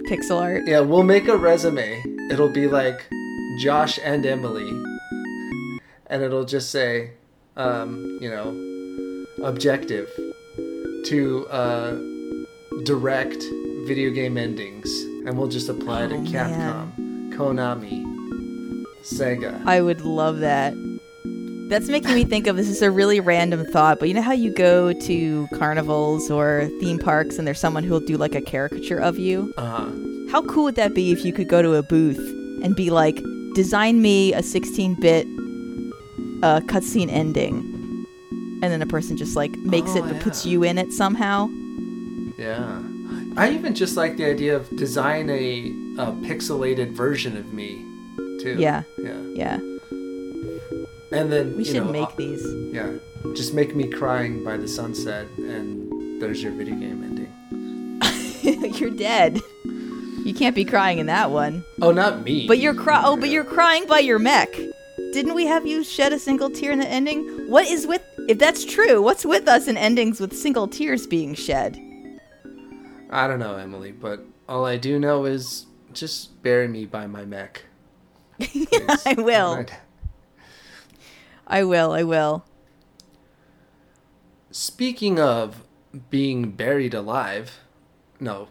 [0.09, 0.63] Pixel art?
[0.67, 2.01] Yeah, we'll make a resume
[2.31, 3.05] it'll be like
[3.59, 4.69] Josh and Emily,
[6.07, 7.11] and it'll just say,
[7.57, 10.09] um, you know, objective
[11.05, 11.91] to uh,
[12.83, 13.43] direct
[13.85, 14.89] video game endings,
[15.25, 18.05] and we'll just apply it Oh, to Capcom, Konami,
[19.03, 19.65] Sega.
[19.65, 20.73] I would love that.
[21.69, 24.33] That's making me think of this is a really random thought, but you know how
[24.33, 28.97] you go to carnivals or theme parks and there's someone who'll do like a caricature
[28.99, 29.53] of you?
[29.57, 29.89] Uh,
[30.31, 32.17] How cool would that be if you could go to a booth
[32.63, 33.19] and be like,
[33.53, 35.25] design me a 16 bit
[36.41, 37.67] uh, cutscene ending?
[38.63, 41.49] And then a person just like makes Oh, it but puts you in it somehow.
[42.37, 42.81] yeah.
[43.37, 45.67] I even just like the idea of design a,
[45.97, 47.83] a pixelated version of me,
[48.41, 48.55] too.
[48.59, 48.83] Yeah.
[48.97, 49.21] Yeah.
[49.33, 49.55] Yeah.
[51.13, 52.45] And then We should know, make uh, these.
[52.73, 52.91] Yeah,
[53.35, 58.73] just make me crying by the sunset, and there's your video game ending.
[58.79, 59.39] you're dead.
[60.23, 61.63] You can't be crying in that one.
[61.81, 62.47] Oh, not me.
[62.47, 64.49] But you're cry- oh, but you're crying by your mech.
[65.13, 67.49] Didn't we have you shed a single tear in the ending?
[67.49, 71.33] What is with if that's true, what's with us in endings with single tears being
[71.33, 71.79] shed?
[73.09, 77.25] I don't know, Emily, but all I do know is just bury me by my
[77.25, 77.63] mech.
[78.39, 79.57] I will.
[79.57, 79.73] Right.
[81.47, 82.45] I will, I will.
[84.51, 85.63] Speaking of
[86.09, 87.59] being buried alive,
[88.19, 88.47] no,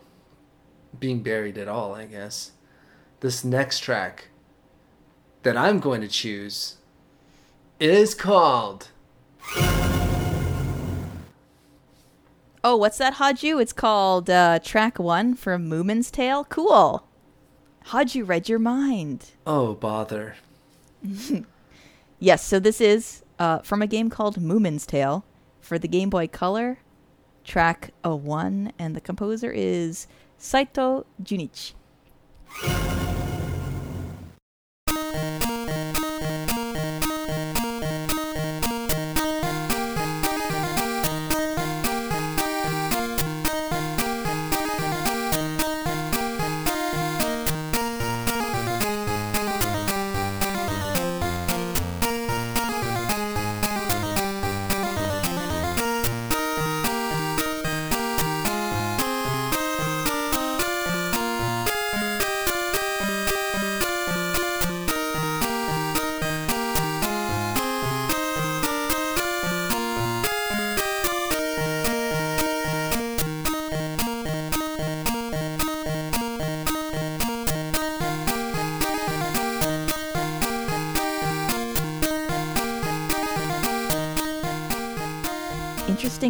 [0.98, 2.52] being buried at all, I guess.
[3.20, 4.28] This next track
[5.42, 6.76] that I'm going to choose
[7.78, 8.88] is called
[12.62, 13.60] Oh, what's that, Haju?
[13.60, 16.44] It's called uh, track one from Moomin's Tale.
[16.44, 17.06] Cool.
[17.86, 19.30] Haju read your mind.
[19.46, 20.36] Oh Bother.
[22.22, 25.24] Yes, so this is uh, from a game called Moomin's Tale
[25.58, 26.80] for the Game Boy Color,
[27.44, 30.06] track a one, and the composer is
[30.40, 31.76] Saito Junichi.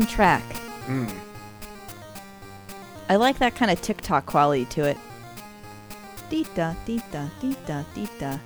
[0.00, 0.42] Interesting track.
[0.86, 1.12] Mm.
[3.08, 4.96] I like that kind of TikTok quality to it.
[6.28, 8.40] Dita, dita, dita, dita.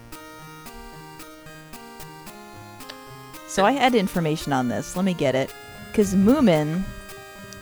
[3.46, 4.96] So I had information on this.
[4.96, 5.52] Let me get it.
[5.90, 6.82] Because Moomin.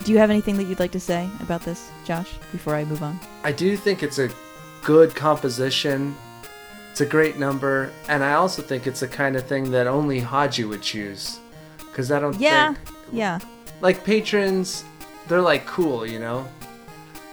[0.05, 3.05] Do you have anything that you'd like to say about this, Josh, before I move
[3.05, 3.21] on?
[3.45, 4.29] I do think it's a
[4.83, 6.17] good composition.
[6.91, 10.19] It's a great number, and I also think it's the kind of thing that only
[10.19, 11.39] Haji would choose.
[11.79, 13.39] Because I don't Yeah, think yeah.
[13.83, 14.85] Like patrons,
[15.29, 16.49] they're like cool, you know.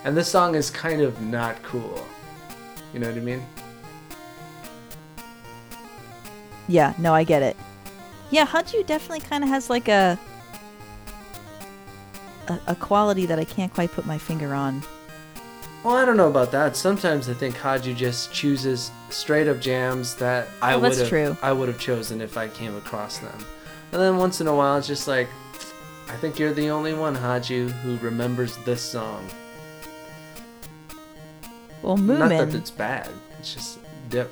[0.03, 2.05] And this song is kind of not cool.
[2.93, 3.45] You know what I mean?
[6.67, 7.55] Yeah, no, I get it.
[8.31, 10.19] Yeah, Haju definitely kind of has like a,
[12.47, 14.84] a a quality that I can't quite put my finger on.
[15.84, 16.76] Well, I don't know about that.
[16.76, 21.43] Sometimes I think Haji just chooses straight up jams that I Well, would have.
[21.43, 23.38] I would have chosen if I came across them.
[23.93, 25.30] And then once in a while, it's just like,
[26.10, 29.26] I think you're the only one, Haji, who remembers this song.
[31.81, 33.10] Well, Not that it's bad.
[33.40, 33.80] It's just
[34.10, 34.27] diff.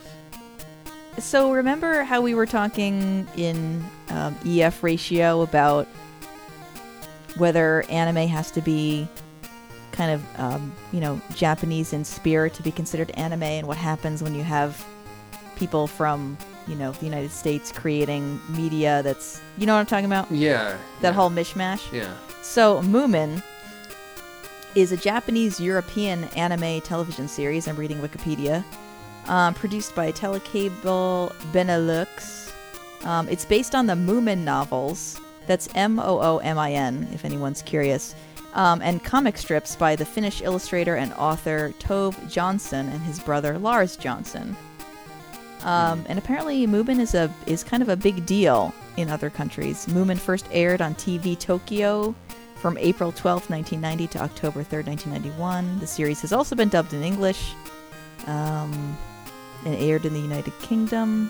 [1.19, 5.87] So remember how we were talking in um, EF ratio about
[7.37, 9.07] whether anime has to be
[9.91, 14.21] kind of um, you know Japanese in spirit to be considered anime, and what happens
[14.21, 14.83] when you have
[15.55, 16.37] people from
[16.67, 20.77] you know the United States creating media that's you know what I'm talking about Yeah.
[21.01, 21.91] that yeah, whole mishmash.
[21.91, 22.13] Yeah.
[22.41, 23.41] So, Moomin
[24.75, 27.67] is a Japanese European anime television series.
[27.67, 28.63] I'm reading Wikipedia.
[29.27, 32.53] Um, produced by Telecable Benelux.
[33.03, 35.19] Um, it's based on the Moomin novels.
[35.47, 38.15] That's M O O M I N, if anyone's curious.
[38.53, 43.57] Um, and comic strips by the Finnish illustrator and author Tove Johnson and his brother
[43.59, 44.55] Lars Johnson.
[45.63, 49.85] Um, and apparently, Moomin is a is kind of a big deal in other countries.
[49.87, 52.15] Moomin first aired on TV Tokyo
[52.55, 55.79] from April 12, 1990 to October 3rd, 1991.
[55.79, 57.53] The series has also been dubbed in English.
[58.25, 58.97] Um,
[59.65, 61.29] and aired in the United Kingdom.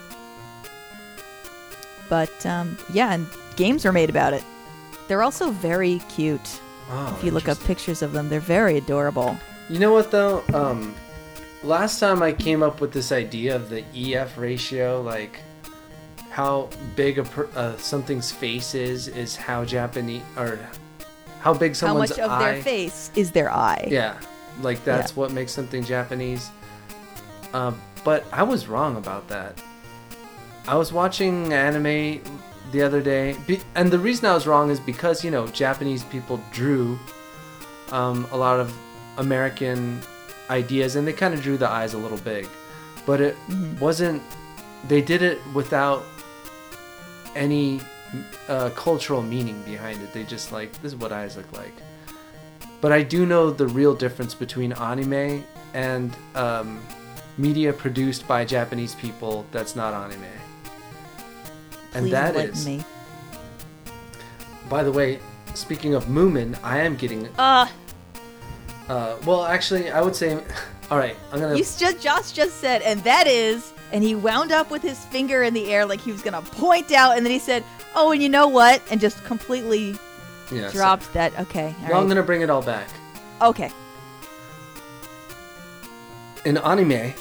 [2.09, 4.43] But um, yeah, and games are made about it.
[5.07, 6.61] They're also very cute.
[6.89, 9.37] Oh, if you look up pictures of them, they're very adorable.
[9.69, 10.43] You know what though?
[10.53, 10.95] Um,
[11.63, 15.39] last time I came up with this idea of the EF ratio, like
[16.29, 20.59] how big a per, uh, something's face is, is how Japanese or
[21.39, 22.51] how big someone's How someone's much of eye.
[22.53, 23.87] their face is their eye?
[23.89, 24.19] Yeah,
[24.61, 26.49] like that's what makes something Japanese.
[27.53, 29.61] Um, but I was wrong about that.
[30.67, 32.21] I was watching anime
[32.71, 33.35] the other day,
[33.75, 36.99] and the reason I was wrong is because you know Japanese people drew
[37.91, 38.75] um, a lot of
[39.17, 40.01] American
[40.49, 42.47] ideas, and they kind of drew the eyes a little big,
[43.05, 43.35] but it
[43.79, 44.21] wasn't.
[44.87, 46.03] They did it without
[47.35, 47.81] any
[48.47, 50.13] uh, cultural meaning behind it.
[50.13, 51.73] They just like this is what eyes look like.
[52.79, 55.43] But I do know the real difference between anime
[55.73, 56.79] and um,
[57.37, 60.23] media produced by Japanese people that's not anime.
[61.93, 62.83] And Please that enlighten me.
[64.69, 65.19] by the way,
[65.55, 67.27] speaking of Moomin, I am getting.
[67.37, 67.67] Uh,
[68.89, 70.33] Uh, well, actually, I would say,
[70.91, 71.55] all right, I'm gonna.
[71.55, 75.43] you just Josh just said, and that is, and he wound up with his finger
[75.43, 77.63] in the air like he was gonna point out, and then he said,
[77.95, 79.95] "Oh, and you know what?" and just completely
[80.51, 81.37] yeah, so- dropped that.
[81.39, 82.87] Okay, all well, I'm gonna bring it all back.
[83.41, 83.71] okay.
[86.45, 87.13] In anime,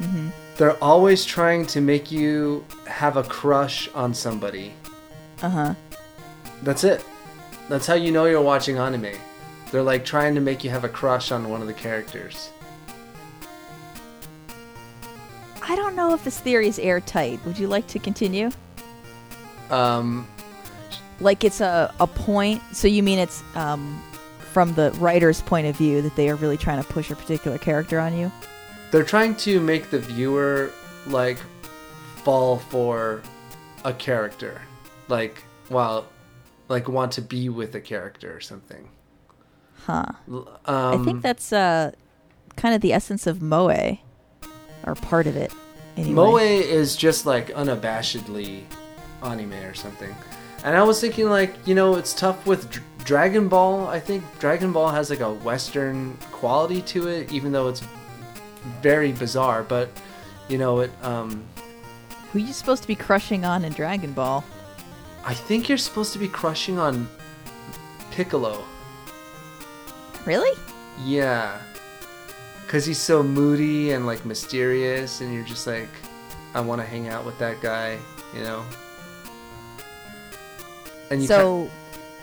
[0.00, 0.28] Mm-hmm.
[0.56, 4.74] they're always trying to make you have a crush on somebody.
[5.42, 5.74] Uh huh.
[6.62, 7.04] That's it.
[7.68, 9.12] That's how you know you're watching anime.
[9.72, 12.50] They're like trying to make you have a crush on one of the characters.
[15.62, 17.44] I don't know if this theory is airtight.
[17.46, 18.50] Would you like to continue?
[19.70, 20.28] Um,
[21.20, 22.62] Like it's a, a point.
[22.72, 24.00] So you mean it's um,
[24.52, 27.58] from the writer's point of view that they are really trying to push a particular
[27.58, 28.30] character on you?
[28.92, 30.70] they're trying to make the viewer
[31.06, 31.38] like
[32.16, 33.22] fall for
[33.86, 34.60] a character,
[35.08, 36.06] like while
[36.68, 38.86] like want to be with a character or something.
[39.86, 40.04] Huh.
[40.28, 41.92] Um, I think that's uh,
[42.56, 43.98] kind of the essence of moe,
[44.86, 45.52] or part of it.
[45.96, 46.14] Anyway.
[46.14, 48.62] Moe is just like unabashedly
[49.22, 50.14] anime or something.
[50.64, 53.88] And I was thinking like, you know, it's tough with Dr- Dragon Ball.
[53.88, 57.82] I think Dragon Ball has like a western quality to it even though it's
[58.80, 59.88] very bizarre, but
[60.48, 61.44] you know, it um
[62.32, 64.44] Who you supposed to be crushing on in Dragon Ball?
[65.24, 67.08] I think you're supposed to be crushing on
[68.12, 68.64] Piccolo.
[70.24, 70.58] Really?
[71.04, 71.58] Yeah.
[72.68, 75.88] Cuz he's so moody and like mysterious and you're just like
[76.54, 77.98] I want to hang out with that guy,
[78.34, 78.64] you know.
[81.10, 81.70] And you so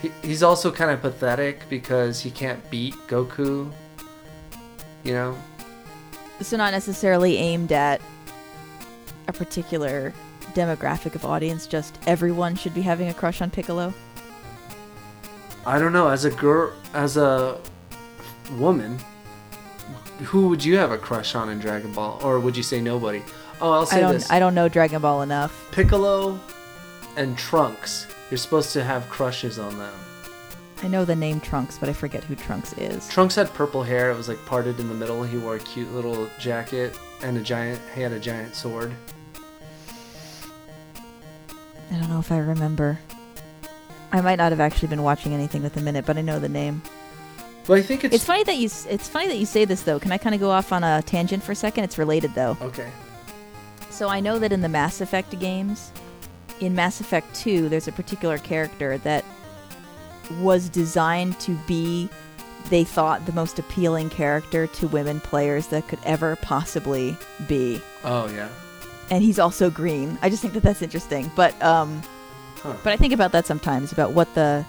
[0.02, 3.72] He, he's also kind of pathetic because he can't beat Goku.
[5.04, 5.38] You know?
[6.42, 8.02] so not necessarily aimed at
[9.28, 10.14] a particular
[10.54, 11.68] demographic of audience.
[11.68, 13.94] Just everyone should be having a crush on Piccolo.
[15.66, 16.08] I don't know.
[16.08, 17.60] As a girl, as a
[18.52, 19.00] woman,
[20.24, 23.22] who would you have a crush on in Dragon Ball, or would you say nobody?
[23.62, 24.14] Oh, I'll I say don't.
[24.14, 25.70] this: I don't know Dragon Ball enough.
[25.72, 26.40] Piccolo
[27.18, 28.08] and Trunks.
[28.30, 29.94] You're supposed to have crushes on them.
[30.82, 33.08] I know the name Trunks, but I forget who Trunks is.
[33.10, 34.12] Trunks had purple hair.
[34.12, 35.24] It was like parted in the middle.
[35.24, 37.82] He wore a cute little jacket and a giant.
[37.96, 38.94] He had a giant sword.
[41.92, 43.00] I don't know if I remember.
[44.12, 46.50] I might not have actually been watching anything with a minute, but I know the
[46.50, 46.82] name.
[47.68, 48.66] But I think it's, It's funny that you.
[48.66, 50.00] s- It's funny that you say this though.
[50.00, 51.84] Can I kind of go off on a tangent for a second?
[51.84, 52.58] It's related though.
[52.62, 52.90] okay.
[53.90, 55.92] So I know that in the Mass Effect games,
[56.62, 59.26] in Mass Effect 2, there's a particular character that
[60.40, 62.10] was designed to be,
[62.70, 67.18] they thought, the most appealing character to women players that could ever possibly
[67.48, 67.82] be.
[68.04, 68.48] Oh yeah.
[69.12, 70.18] And he's also green.
[70.22, 71.32] I just think that that's interesting.
[71.36, 72.02] But um,
[72.62, 72.74] Huh.
[72.84, 74.66] but I think about that sometimes about what the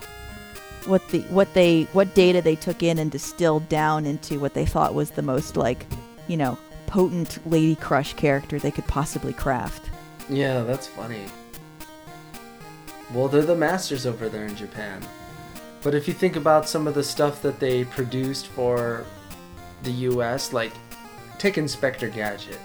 [0.87, 4.67] what the what they what data they took in and distilled down into what they
[4.67, 5.87] thought was the most like,
[6.29, 9.91] you know, potent lady crush character they could possibly craft.
[10.29, 11.25] Yeah, that's funny.
[13.13, 15.03] Well, they're the masters over there in Japan.
[15.83, 19.05] But if you think about some of the stuff that they produced for
[19.83, 20.73] the US, like
[21.39, 22.59] take Inspector Gadget.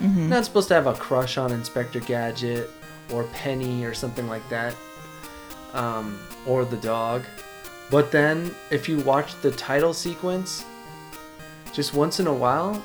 [0.00, 0.28] Mm-hmm.
[0.28, 2.70] Not supposed to have a crush on Inspector Gadget
[3.12, 4.74] or Penny or something like that.
[5.74, 7.24] Um, or the dog.
[7.92, 10.64] But then, if you watch the title sequence,
[11.74, 12.82] just once in a while,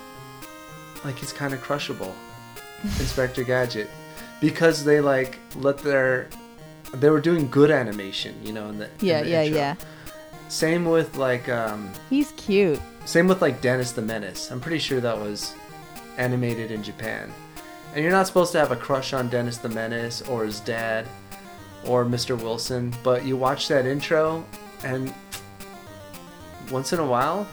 [1.05, 2.13] like he's kind of crushable.
[2.84, 3.89] Inspector Gadget.
[4.41, 6.27] Because they like let their.
[6.93, 8.85] They were doing good animation, you know, in the.
[8.85, 9.57] in Yeah, the yeah, intro.
[9.57, 9.75] yeah.
[10.49, 11.47] Same with like.
[11.49, 12.79] um He's cute.
[13.05, 14.51] Same with like Dennis the Menace.
[14.51, 15.55] I'm pretty sure that was
[16.17, 17.31] animated in Japan.
[17.95, 21.07] And you're not supposed to have a crush on Dennis the Menace or his dad
[21.85, 22.38] or Mr.
[22.39, 24.43] Wilson, but you watch that intro
[24.83, 25.13] and
[26.71, 27.47] once in a while,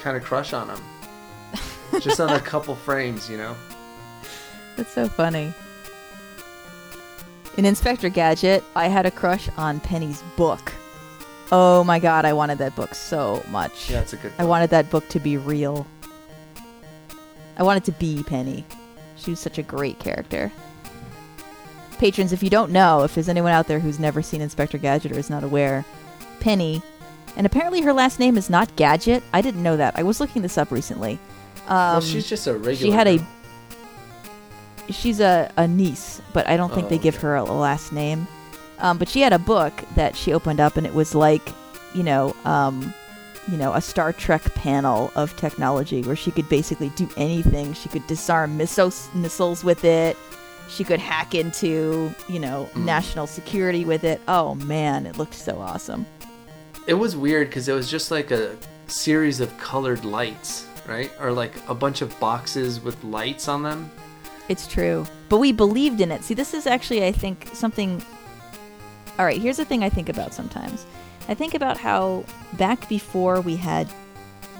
[0.00, 0.80] kind of crush on him.
[2.00, 3.54] Just on a couple frames, you know?
[4.76, 5.52] That's so funny.
[7.56, 10.72] In Inspector Gadget, I had a crush on Penny's book.
[11.52, 13.90] Oh my god, I wanted that book so much.
[13.90, 15.86] Yeah, it's a good I wanted that book to be real.
[17.56, 18.64] I wanted to be Penny.
[19.16, 20.50] She was such a great character.
[21.98, 25.12] Patrons, if you don't know, if there's anyone out there who's never seen Inspector Gadget
[25.12, 25.84] or is not aware,
[26.40, 26.82] Penny,
[27.36, 29.22] and apparently her last name is not Gadget.
[29.32, 29.98] I didn't know that.
[29.98, 31.18] I was looking this up recently.
[31.66, 32.74] Um, well, she's just a regular.
[32.76, 33.18] she had a
[34.90, 37.22] she's a, a niece but i don't think Oh, they give okay.
[37.22, 38.26] her a, last name
[38.80, 41.40] um, but she had a book that she opened up and it was like
[41.94, 42.92] you know um,
[43.50, 47.88] you know a star trek panel of technology where she could basically do anything she
[47.88, 50.18] could disarm missiles missiles with it
[50.68, 52.84] she could hack into you know Mm.
[52.84, 56.04] national security with it oh man it looked so awesome
[56.86, 58.56] It was weird because it was just like a
[58.86, 61.10] series of colored lights, right?
[61.18, 63.90] Or like a bunch of boxes with lights on them.
[64.48, 65.06] It's true.
[65.30, 66.22] But we believed in it.
[66.22, 68.02] See, this is actually, I think, something.
[69.18, 70.84] All right, here's the thing I think about sometimes.
[71.28, 72.24] I think about how
[72.54, 73.88] back before we had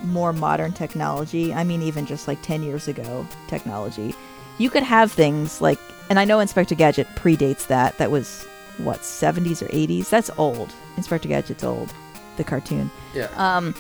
[0.05, 4.15] more modern technology, I mean, even just like 10 years ago, technology,
[4.59, 5.79] you could have things like,
[6.09, 7.99] and I know Inspector Gadget predates that.
[7.99, 8.45] That was,
[8.79, 10.09] what, 70s or 80s?
[10.09, 10.73] That's old.
[10.97, 11.93] Inspector Gadget's old,
[12.37, 12.91] the cartoon.
[13.15, 13.29] Yeah.
[13.37, 13.75] Um,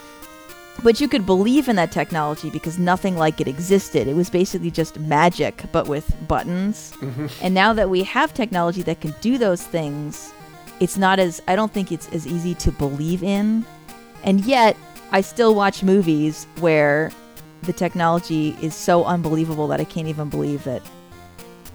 [0.82, 4.08] but you could believe in that technology because nothing like it existed.
[4.08, 6.92] It was basically just magic, but with buttons.
[7.40, 10.32] And now that we have technology that can do those things,
[10.80, 13.64] it's not as, I don't think it's as easy to believe in.
[14.24, 14.76] And yet,
[15.12, 17.12] I still watch movies where
[17.62, 20.82] the technology is so unbelievable that I can't even believe that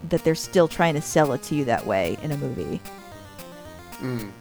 [0.09, 2.79] that they're still trying to sell it to you that way in a movie
[4.01, 4.31] Mm.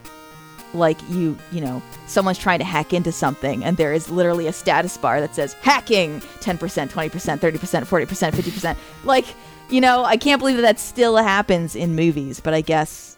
[0.74, 4.52] Like you you know someone's trying to hack into something and there is literally a
[4.52, 9.24] status bar that says hacking 10% 20% 30% 40% 50% like
[9.70, 13.16] you know i can't believe that that still happens in movies but i guess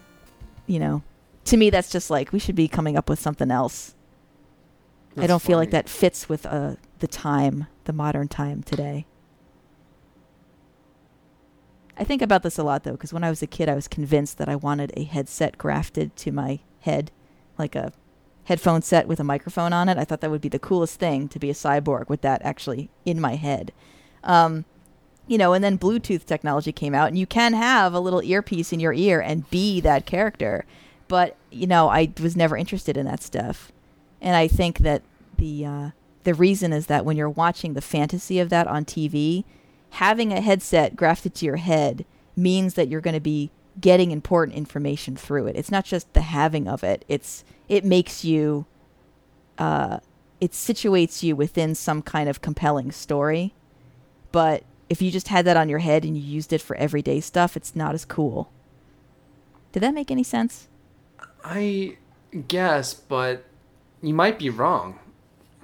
[0.67, 1.03] you know
[1.45, 3.95] to me that's just like we should be coming up with something else.
[5.17, 9.07] I don't feel like that fits with uh, the time the modern time today.
[11.99, 13.89] I think about this a lot though, because when I was a kid, I was
[13.89, 17.11] convinced that I wanted a headset grafted to my head,
[17.61, 17.93] like a
[18.45, 19.97] headphone set with a microphone on it.
[19.97, 22.91] I thought that would be the coolest thing to be a cyborg with that actually
[23.05, 23.73] in my head.
[24.25, 24.65] Um,
[25.29, 28.73] you know, and then Bluetooth technology came out, and you can have a little earpiece
[28.73, 30.65] in your ear and be that character.
[31.07, 33.71] But you know, I was never interested in that stuff,
[34.21, 35.03] and I think that
[35.37, 35.91] the uh,
[36.25, 39.45] the reason is that when you're watching the fantasy of that on TV,
[39.91, 42.05] having a headset grafted to your head
[42.35, 43.51] means that you're going to be
[43.81, 45.57] getting important information through it.
[45.57, 47.05] It's not just the having of it.
[47.09, 48.67] It's it makes you
[49.59, 49.99] uh
[50.41, 53.55] it situates you within some kind of compelling story.
[54.33, 57.21] But if you just had that on your head and you used it for everyday
[57.21, 58.51] stuff, it's not as cool.
[59.73, 60.67] Did that make any sense?
[61.45, 61.97] I
[62.49, 63.45] guess, but
[64.03, 64.99] you might be wrong.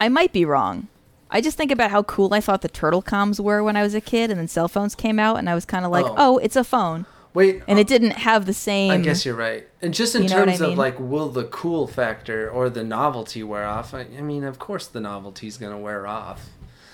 [0.01, 0.88] I might be wrong.
[1.30, 3.94] I just think about how cool I thought the turtle comms were when I was
[3.94, 6.14] a kid, and then cell phones came out, and I was kind of like, Oh.
[6.16, 6.38] oh.
[6.38, 7.05] it's a phone.
[7.36, 8.90] Wait, And it um, didn't have the same.
[8.92, 9.68] I guess you're right.
[9.82, 10.78] And just in You know what terms of mean?
[10.78, 13.92] like, will the cool factor or the novelty wear off?
[13.92, 16.46] I, I mean, of course the novelty's gonna wear off,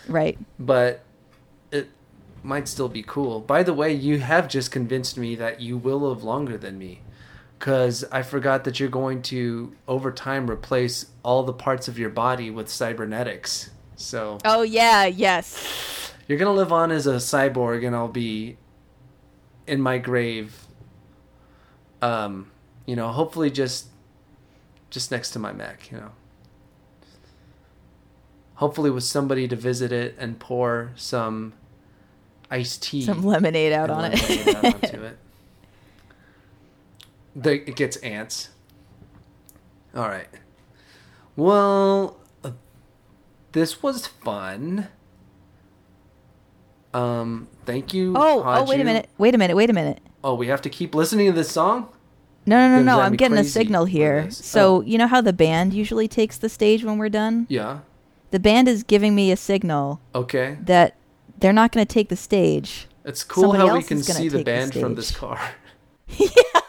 [0.09, 0.36] Right.
[0.59, 1.05] but
[1.70, 1.90] it
[2.43, 3.39] might still be cool.
[3.39, 7.02] By the way, you have just convinced me that you will live longer than me,
[7.60, 12.10] because I forgot that you're going to over time replace all the parts of your
[12.10, 13.70] body with cybernetics.
[13.94, 16.12] So Oh, yeah, yes.
[16.27, 18.56] you're gonna live on as a cyborg, and I'll be
[19.73, 20.66] in my grave.
[22.03, 22.51] Um,
[22.85, 23.86] you know, hopefully just
[24.90, 26.11] just next to my mech You know,
[28.57, 31.55] hopefully with somebody to visit it and pour some
[32.51, 34.65] iced tea, Some lemonade out on lemonade it.
[34.65, 35.19] out it.
[37.35, 38.51] The, it gets ants.
[39.94, 40.28] All right.
[41.35, 42.51] Well, uh,
[43.53, 44.89] this was fun.
[46.94, 48.14] Um, thank you.
[48.16, 49.09] oh, oh, wait a minute.
[49.19, 49.56] Wait a minute.
[49.56, 50.01] Wait a minute.
[50.24, 51.89] Oh, we have to keep listening to this song?
[52.44, 53.01] No, no, no, no.
[53.01, 54.31] I'm getting a signal here.
[54.31, 54.81] So, Oh.
[54.82, 57.47] you know how the band usually takes the stage when we're done?
[57.48, 57.78] Yeah.
[58.31, 60.59] The band is giving me a signal Okay.
[60.64, 60.97] that
[61.39, 62.86] they're not going to take the stage.
[63.05, 65.39] It's cool Somebody how we can see the take the band from this car.
[66.19, 66.61] car.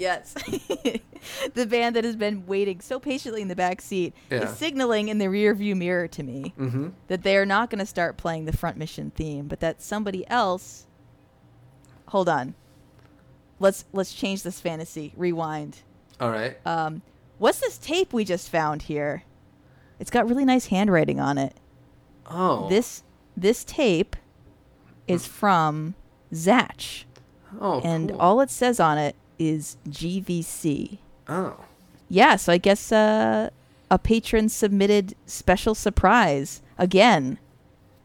[0.00, 0.32] Yes.
[1.54, 4.44] the band that has been waiting so patiently in the back seat Yeah.
[4.44, 6.88] is signaling in the rear view mirror to me Mm-hmm.
[7.08, 10.26] that they are not going to start playing the front mission theme, but that somebody
[10.28, 10.86] else
[12.08, 12.54] Hold on.
[13.60, 15.12] Let's let's change this fantasy.
[15.16, 15.82] Rewind.
[16.18, 16.56] All right.
[16.66, 17.02] Um
[17.38, 19.22] what's this tape we just found here?
[20.00, 21.54] It's got really nice handwriting on it.
[22.26, 22.68] oh.
[22.68, 23.02] This
[23.36, 24.16] this tape
[25.06, 25.94] is from
[26.32, 27.04] Zatch.
[27.60, 27.80] Oh.
[27.84, 28.20] and cool.
[28.20, 30.98] all it says on it is GVC.
[31.28, 31.56] Oh.
[32.08, 33.50] Yeah, so I guess uh,
[33.90, 37.38] a patron submitted special surprise again.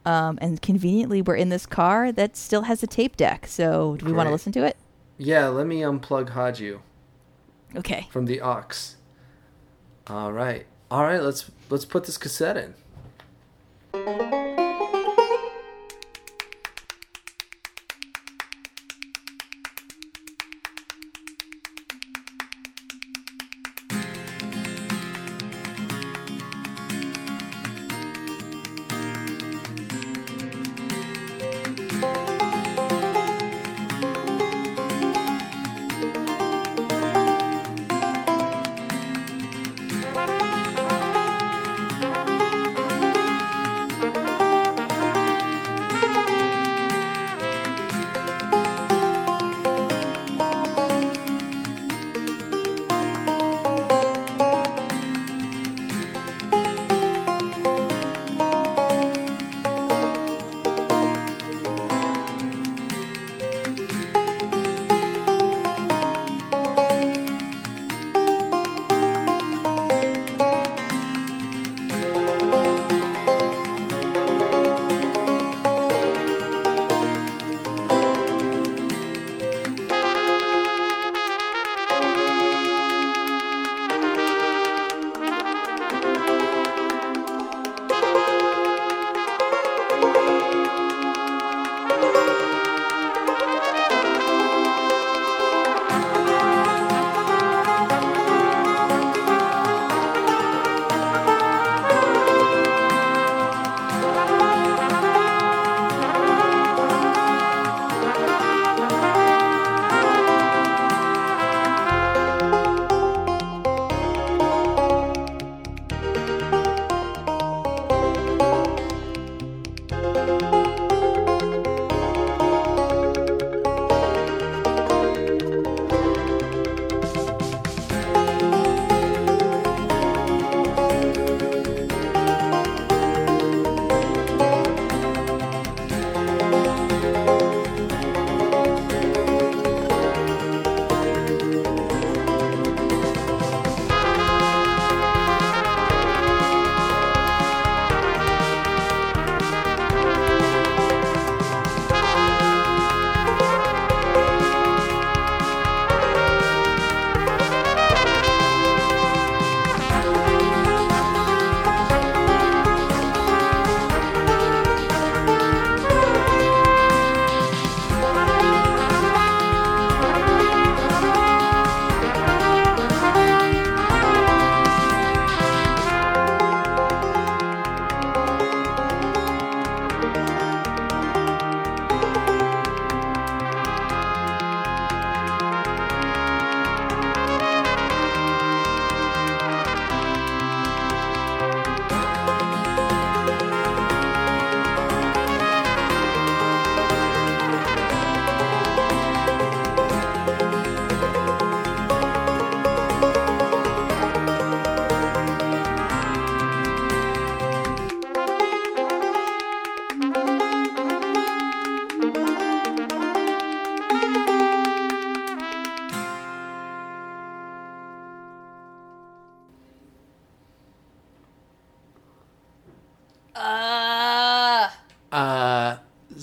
[0.05, 3.47] Um, and conveniently, we're in this car that still has a tape deck.
[3.47, 4.77] So, do we want to listen to it?
[5.17, 5.47] Yeah.
[5.47, 6.79] Let me unplug Haju
[7.75, 8.07] Okay.
[8.11, 8.95] from the aux.
[10.07, 10.67] All right.
[10.91, 11.21] All right.
[11.21, 12.55] Let's let's put this cassette
[13.93, 14.44] in.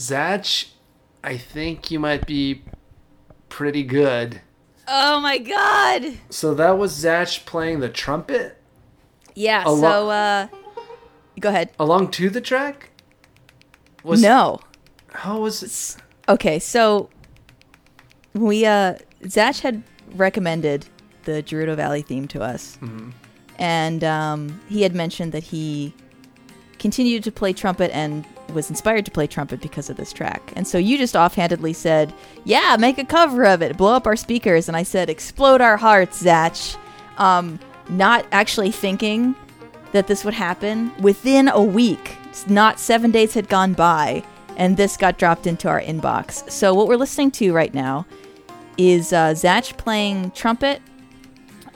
[0.09, 0.71] Zatch,
[1.23, 2.63] I think you might be
[3.49, 4.41] pretty good.
[4.89, 6.19] oh my god.
[6.31, 8.59] So that was Zach playing the trumpet
[9.35, 10.49] Yeah, so uh
[11.41, 11.71] go ahead.
[11.79, 12.91] along to the track.
[14.03, 14.61] Was no.
[15.11, 16.03] How was it?
[16.29, 17.09] Okay, so
[18.35, 19.83] we uh Zatch had
[20.15, 20.87] recommended
[21.25, 22.79] the Gerudo Valley theme to us.
[23.59, 25.95] And um, he had mentioned that he
[26.81, 30.53] continued to play trumpet and was inspired to play trumpet because of this track.
[30.57, 32.13] And so you just offhandedly said,
[32.45, 35.77] "Yeah, make a cover of it, blow up our speakers." And I said, "Explode our
[35.77, 36.55] hearts, Zach."
[37.19, 37.59] Um,
[37.89, 39.35] not actually thinking
[39.93, 42.17] that this would happen within a week.
[42.49, 44.23] Not seven days had gone by,
[44.57, 46.51] and this got dropped into our inbox.
[46.51, 48.07] So what we're listening to right now
[48.79, 50.81] is uh, Zach playing trumpet,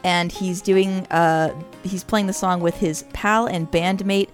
[0.03, 4.31] and he's doing uh, he's playing the song with his pal and bandmate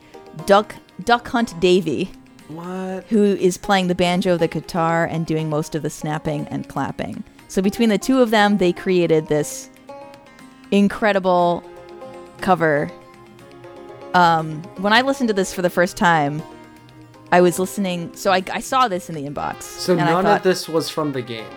[0.46, 0.74] Duck
[1.04, 2.10] Duck Hunt Davy,
[2.54, 3.04] What?
[3.04, 7.24] who is playing the banjo, the guitar, and doing most of the snapping and clapping.
[7.48, 9.68] So between the two of them, they created this
[10.70, 11.62] incredible
[12.40, 12.90] cover.
[14.14, 16.42] Um, when I listened to this for the first time,
[17.30, 18.14] I was listening.
[18.14, 19.62] So I, I saw this in the inbox.
[19.62, 21.48] So none thought, of this was from the game.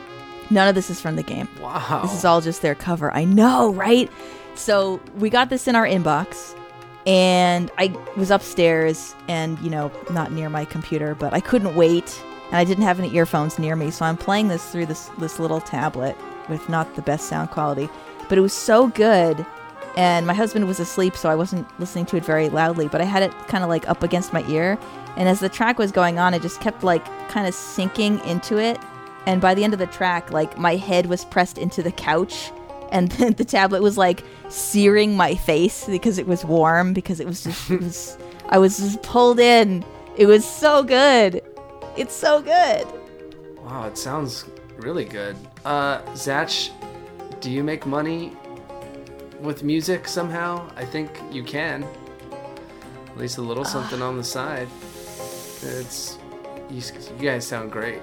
[0.50, 1.50] None of this is from the game.
[1.62, 2.02] Wow.
[2.04, 3.14] This is all just their cover.
[3.14, 4.10] I know, right?
[4.56, 6.56] So we got this in our inbox,
[7.06, 12.22] and I was upstairs and, you know, not near my computer, but I couldn't wait,
[12.48, 15.40] and I didn't have any earphones near me, so I'm playing this through this this
[15.40, 16.18] little tablet
[16.50, 17.90] with not the best sound quality,
[18.30, 19.46] but it was so good.
[19.98, 23.06] And my husband was asleep, so I wasn't listening to it very loudly, but I
[23.06, 24.78] had it kind of like up against my ear.
[25.16, 28.58] And as the track was going on, it just kept like kind of sinking into
[28.58, 28.78] it
[29.26, 32.52] and by the end of the track like my head was pressed into the couch
[32.92, 37.28] and then the tablet was like searing my face because it was warm because it
[37.28, 38.18] was just it was
[38.50, 39.84] i was just pulled in
[40.18, 41.42] it was so good
[41.98, 42.86] it's so good
[43.64, 44.46] Wow, it sounds
[44.78, 45.36] really good.
[45.66, 46.52] Uh, Zach,
[47.42, 48.32] do you make money
[49.42, 50.70] with music somehow?
[50.76, 51.84] I think you can.
[53.08, 54.68] At least a little something on the side.
[55.64, 56.20] It's
[56.70, 56.80] you,
[57.20, 58.02] you guys sound great.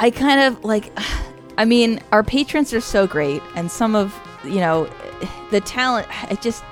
[0.00, 0.90] i kind of like
[1.58, 4.88] i mean our patrons are so great and some of you know
[5.50, 6.64] the talent it just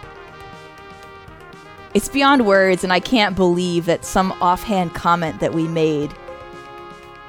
[1.92, 6.14] it's beyond words and i can't believe that some offhand comment that we made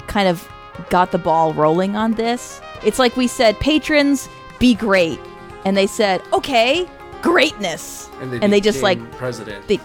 [0.06, 0.48] kind of
[0.90, 2.60] got the ball rolling on this.
[2.84, 4.28] It's like we said patrons
[4.58, 5.20] be great.
[5.64, 6.88] And they said okay
[7.20, 8.08] greatness.
[8.20, 9.66] And they, just like president.
[9.68, 9.80] they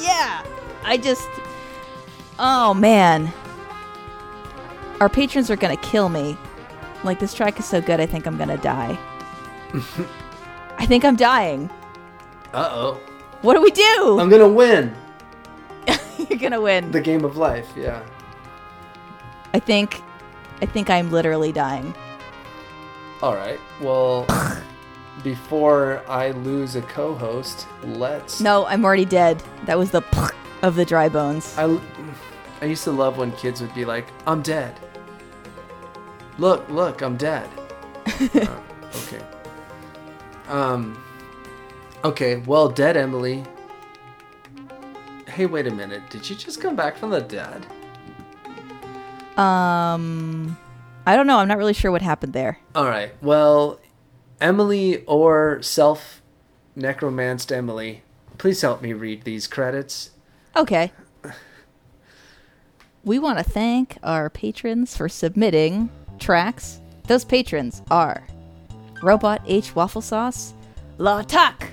[0.00, 0.42] yeah
[0.84, 1.28] i just
[2.38, 3.32] oh man.
[5.00, 6.36] Our patrons are gonna kill me
[7.04, 8.98] like this track is so good i think i'm gonna die
[10.78, 11.68] i think i'm dying
[12.54, 13.00] uh oh,
[13.42, 14.94] what do we do I'm gonna win
[16.18, 17.68] you're gonna win the game of life.
[17.76, 18.02] Yeah.
[19.54, 20.02] i think
[20.62, 21.94] i think i'm literally dying
[23.22, 23.58] All right.
[23.80, 24.26] Well,
[25.24, 28.40] before I lose a co-host, let's.
[28.40, 30.02] no i'm already dead that was the
[30.62, 31.78] of the dry bones I,
[32.60, 34.74] I used to love when kids would be like, I'm dead.
[36.38, 37.48] Look, look, I'm dead.
[38.34, 38.58] Uh,
[38.96, 39.20] okay.
[40.48, 41.00] Um,
[42.04, 43.44] okay, well, dead Emily.
[45.28, 46.02] Hey, wait a minute.
[46.10, 47.66] Did you just come back from the dead?
[49.38, 50.58] um
[51.06, 53.78] i don't know i'm not really sure what happened there All right, well,
[54.40, 56.20] Emily or self
[56.74, 58.02] necromanced Emily,
[58.36, 60.10] please help me read these credits.
[60.56, 60.90] Okay.
[63.04, 66.80] We want to thank our patrons for submitting tracks.
[67.06, 68.26] Those patrons are
[69.02, 70.54] Robot H Waffle Sauce,
[70.98, 71.66] La Tuck,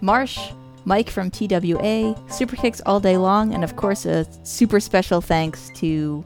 [0.00, 0.50] Marsh,
[0.84, 5.70] Mike from TWA, Super Kicks All Day Long, and of course a super special thanks
[5.76, 6.24] to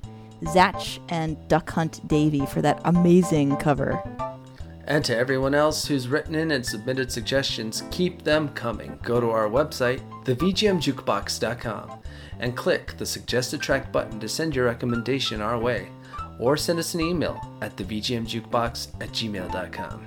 [0.52, 4.02] Zach and Duck Hunt Davy for that amazing cover.
[4.84, 8.98] And to everyone else who's written in and submitted suggestions, keep them coming.
[9.02, 11.98] Go to our website, thevgmjukebox.com,
[12.40, 15.90] and click the suggested track button to send your recommendation our way,
[16.38, 20.06] or send us an email at thevgmjukebox at gmail.com.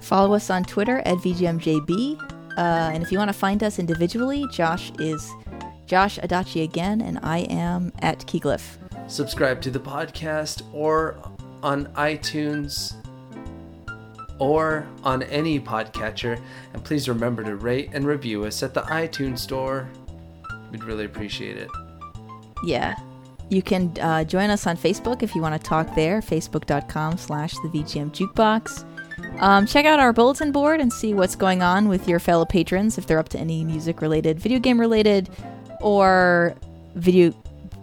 [0.00, 2.20] Follow us on Twitter at VGMJB.
[2.56, 2.60] Uh,
[2.92, 5.30] and if you want to find us individually, Josh is
[5.86, 8.76] Josh Adachi again, and I am at Keyglyph.
[9.08, 11.16] Subscribe to the podcast or
[11.62, 12.94] on iTunes
[14.38, 16.40] or on any podcatcher,
[16.72, 19.88] and please remember to rate and review us at the iTunes store.
[20.70, 21.70] We'd really appreciate it.
[22.64, 22.96] Yeah.
[23.48, 27.52] You can uh, join us on Facebook if you want to talk there, facebook.com slash
[27.54, 28.84] the VGM Jukebox.
[29.40, 32.98] Um, check out our bulletin board and see what's going on with your fellow patrons
[32.98, 35.30] if they're up to any music related, video game related,
[35.80, 36.54] or
[36.94, 37.32] video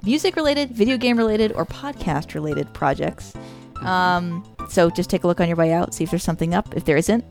[0.04, 3.34] music related, video game related, or podcast related projects.
[3.82, 6.76] Um, so just take a look on your way out, see if there's something up.
[6.76, 7.24] If there isn't,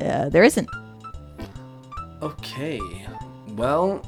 [0.00, 0.68] uh, there isn't.
[2.20, 2.80] Okay.
[3.50, 4.02] Well,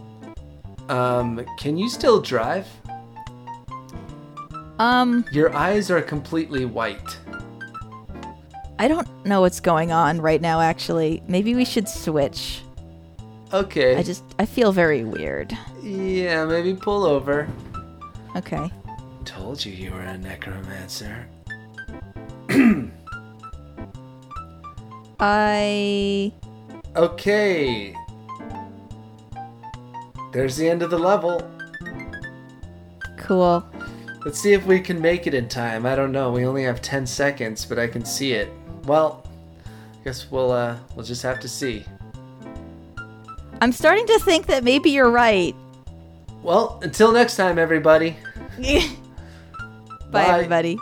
[0.89, 2.67] um, can you still drive?
[4.79, 7.19] Um, Your eyes are completely white.
[8.79, 11.23] I don't know what's going on right now, actually.
[11.29, 12.61] Maybe we should switch.
[13.53, 13.95] Okay.
[13.97, 15.57] I just I feel very weird.
[15.81, 17.49] Yeah, maybe pull over.
[18.35, 18.69] Okay.
[19.25, 21.29] Told you you were a necromancer.
[25.21, 26.33] I
[26.97, 27.95] Okay.
[30.33, 31.41] There's the end of the level.
[33.17, 33.65] cool.
[34.25, 35.85] Let's see if we can make it in time.
[35.85, 36.33] I don't know.
[36.33, 38.51] We only have 10 seconds, but I can see it.
[38.85, 39.27] Well,
[39.67, 41.85] I guess we'll uh we'll just have to see.
[43.61, 45.55] I'm starting to think that maybe you're right.
[46.43, 48.17] Well, until next time everybody.
[48.59, 48.89] Bye,
[50.11, 50.27] Bye.
[50.27, 50.79] everybody.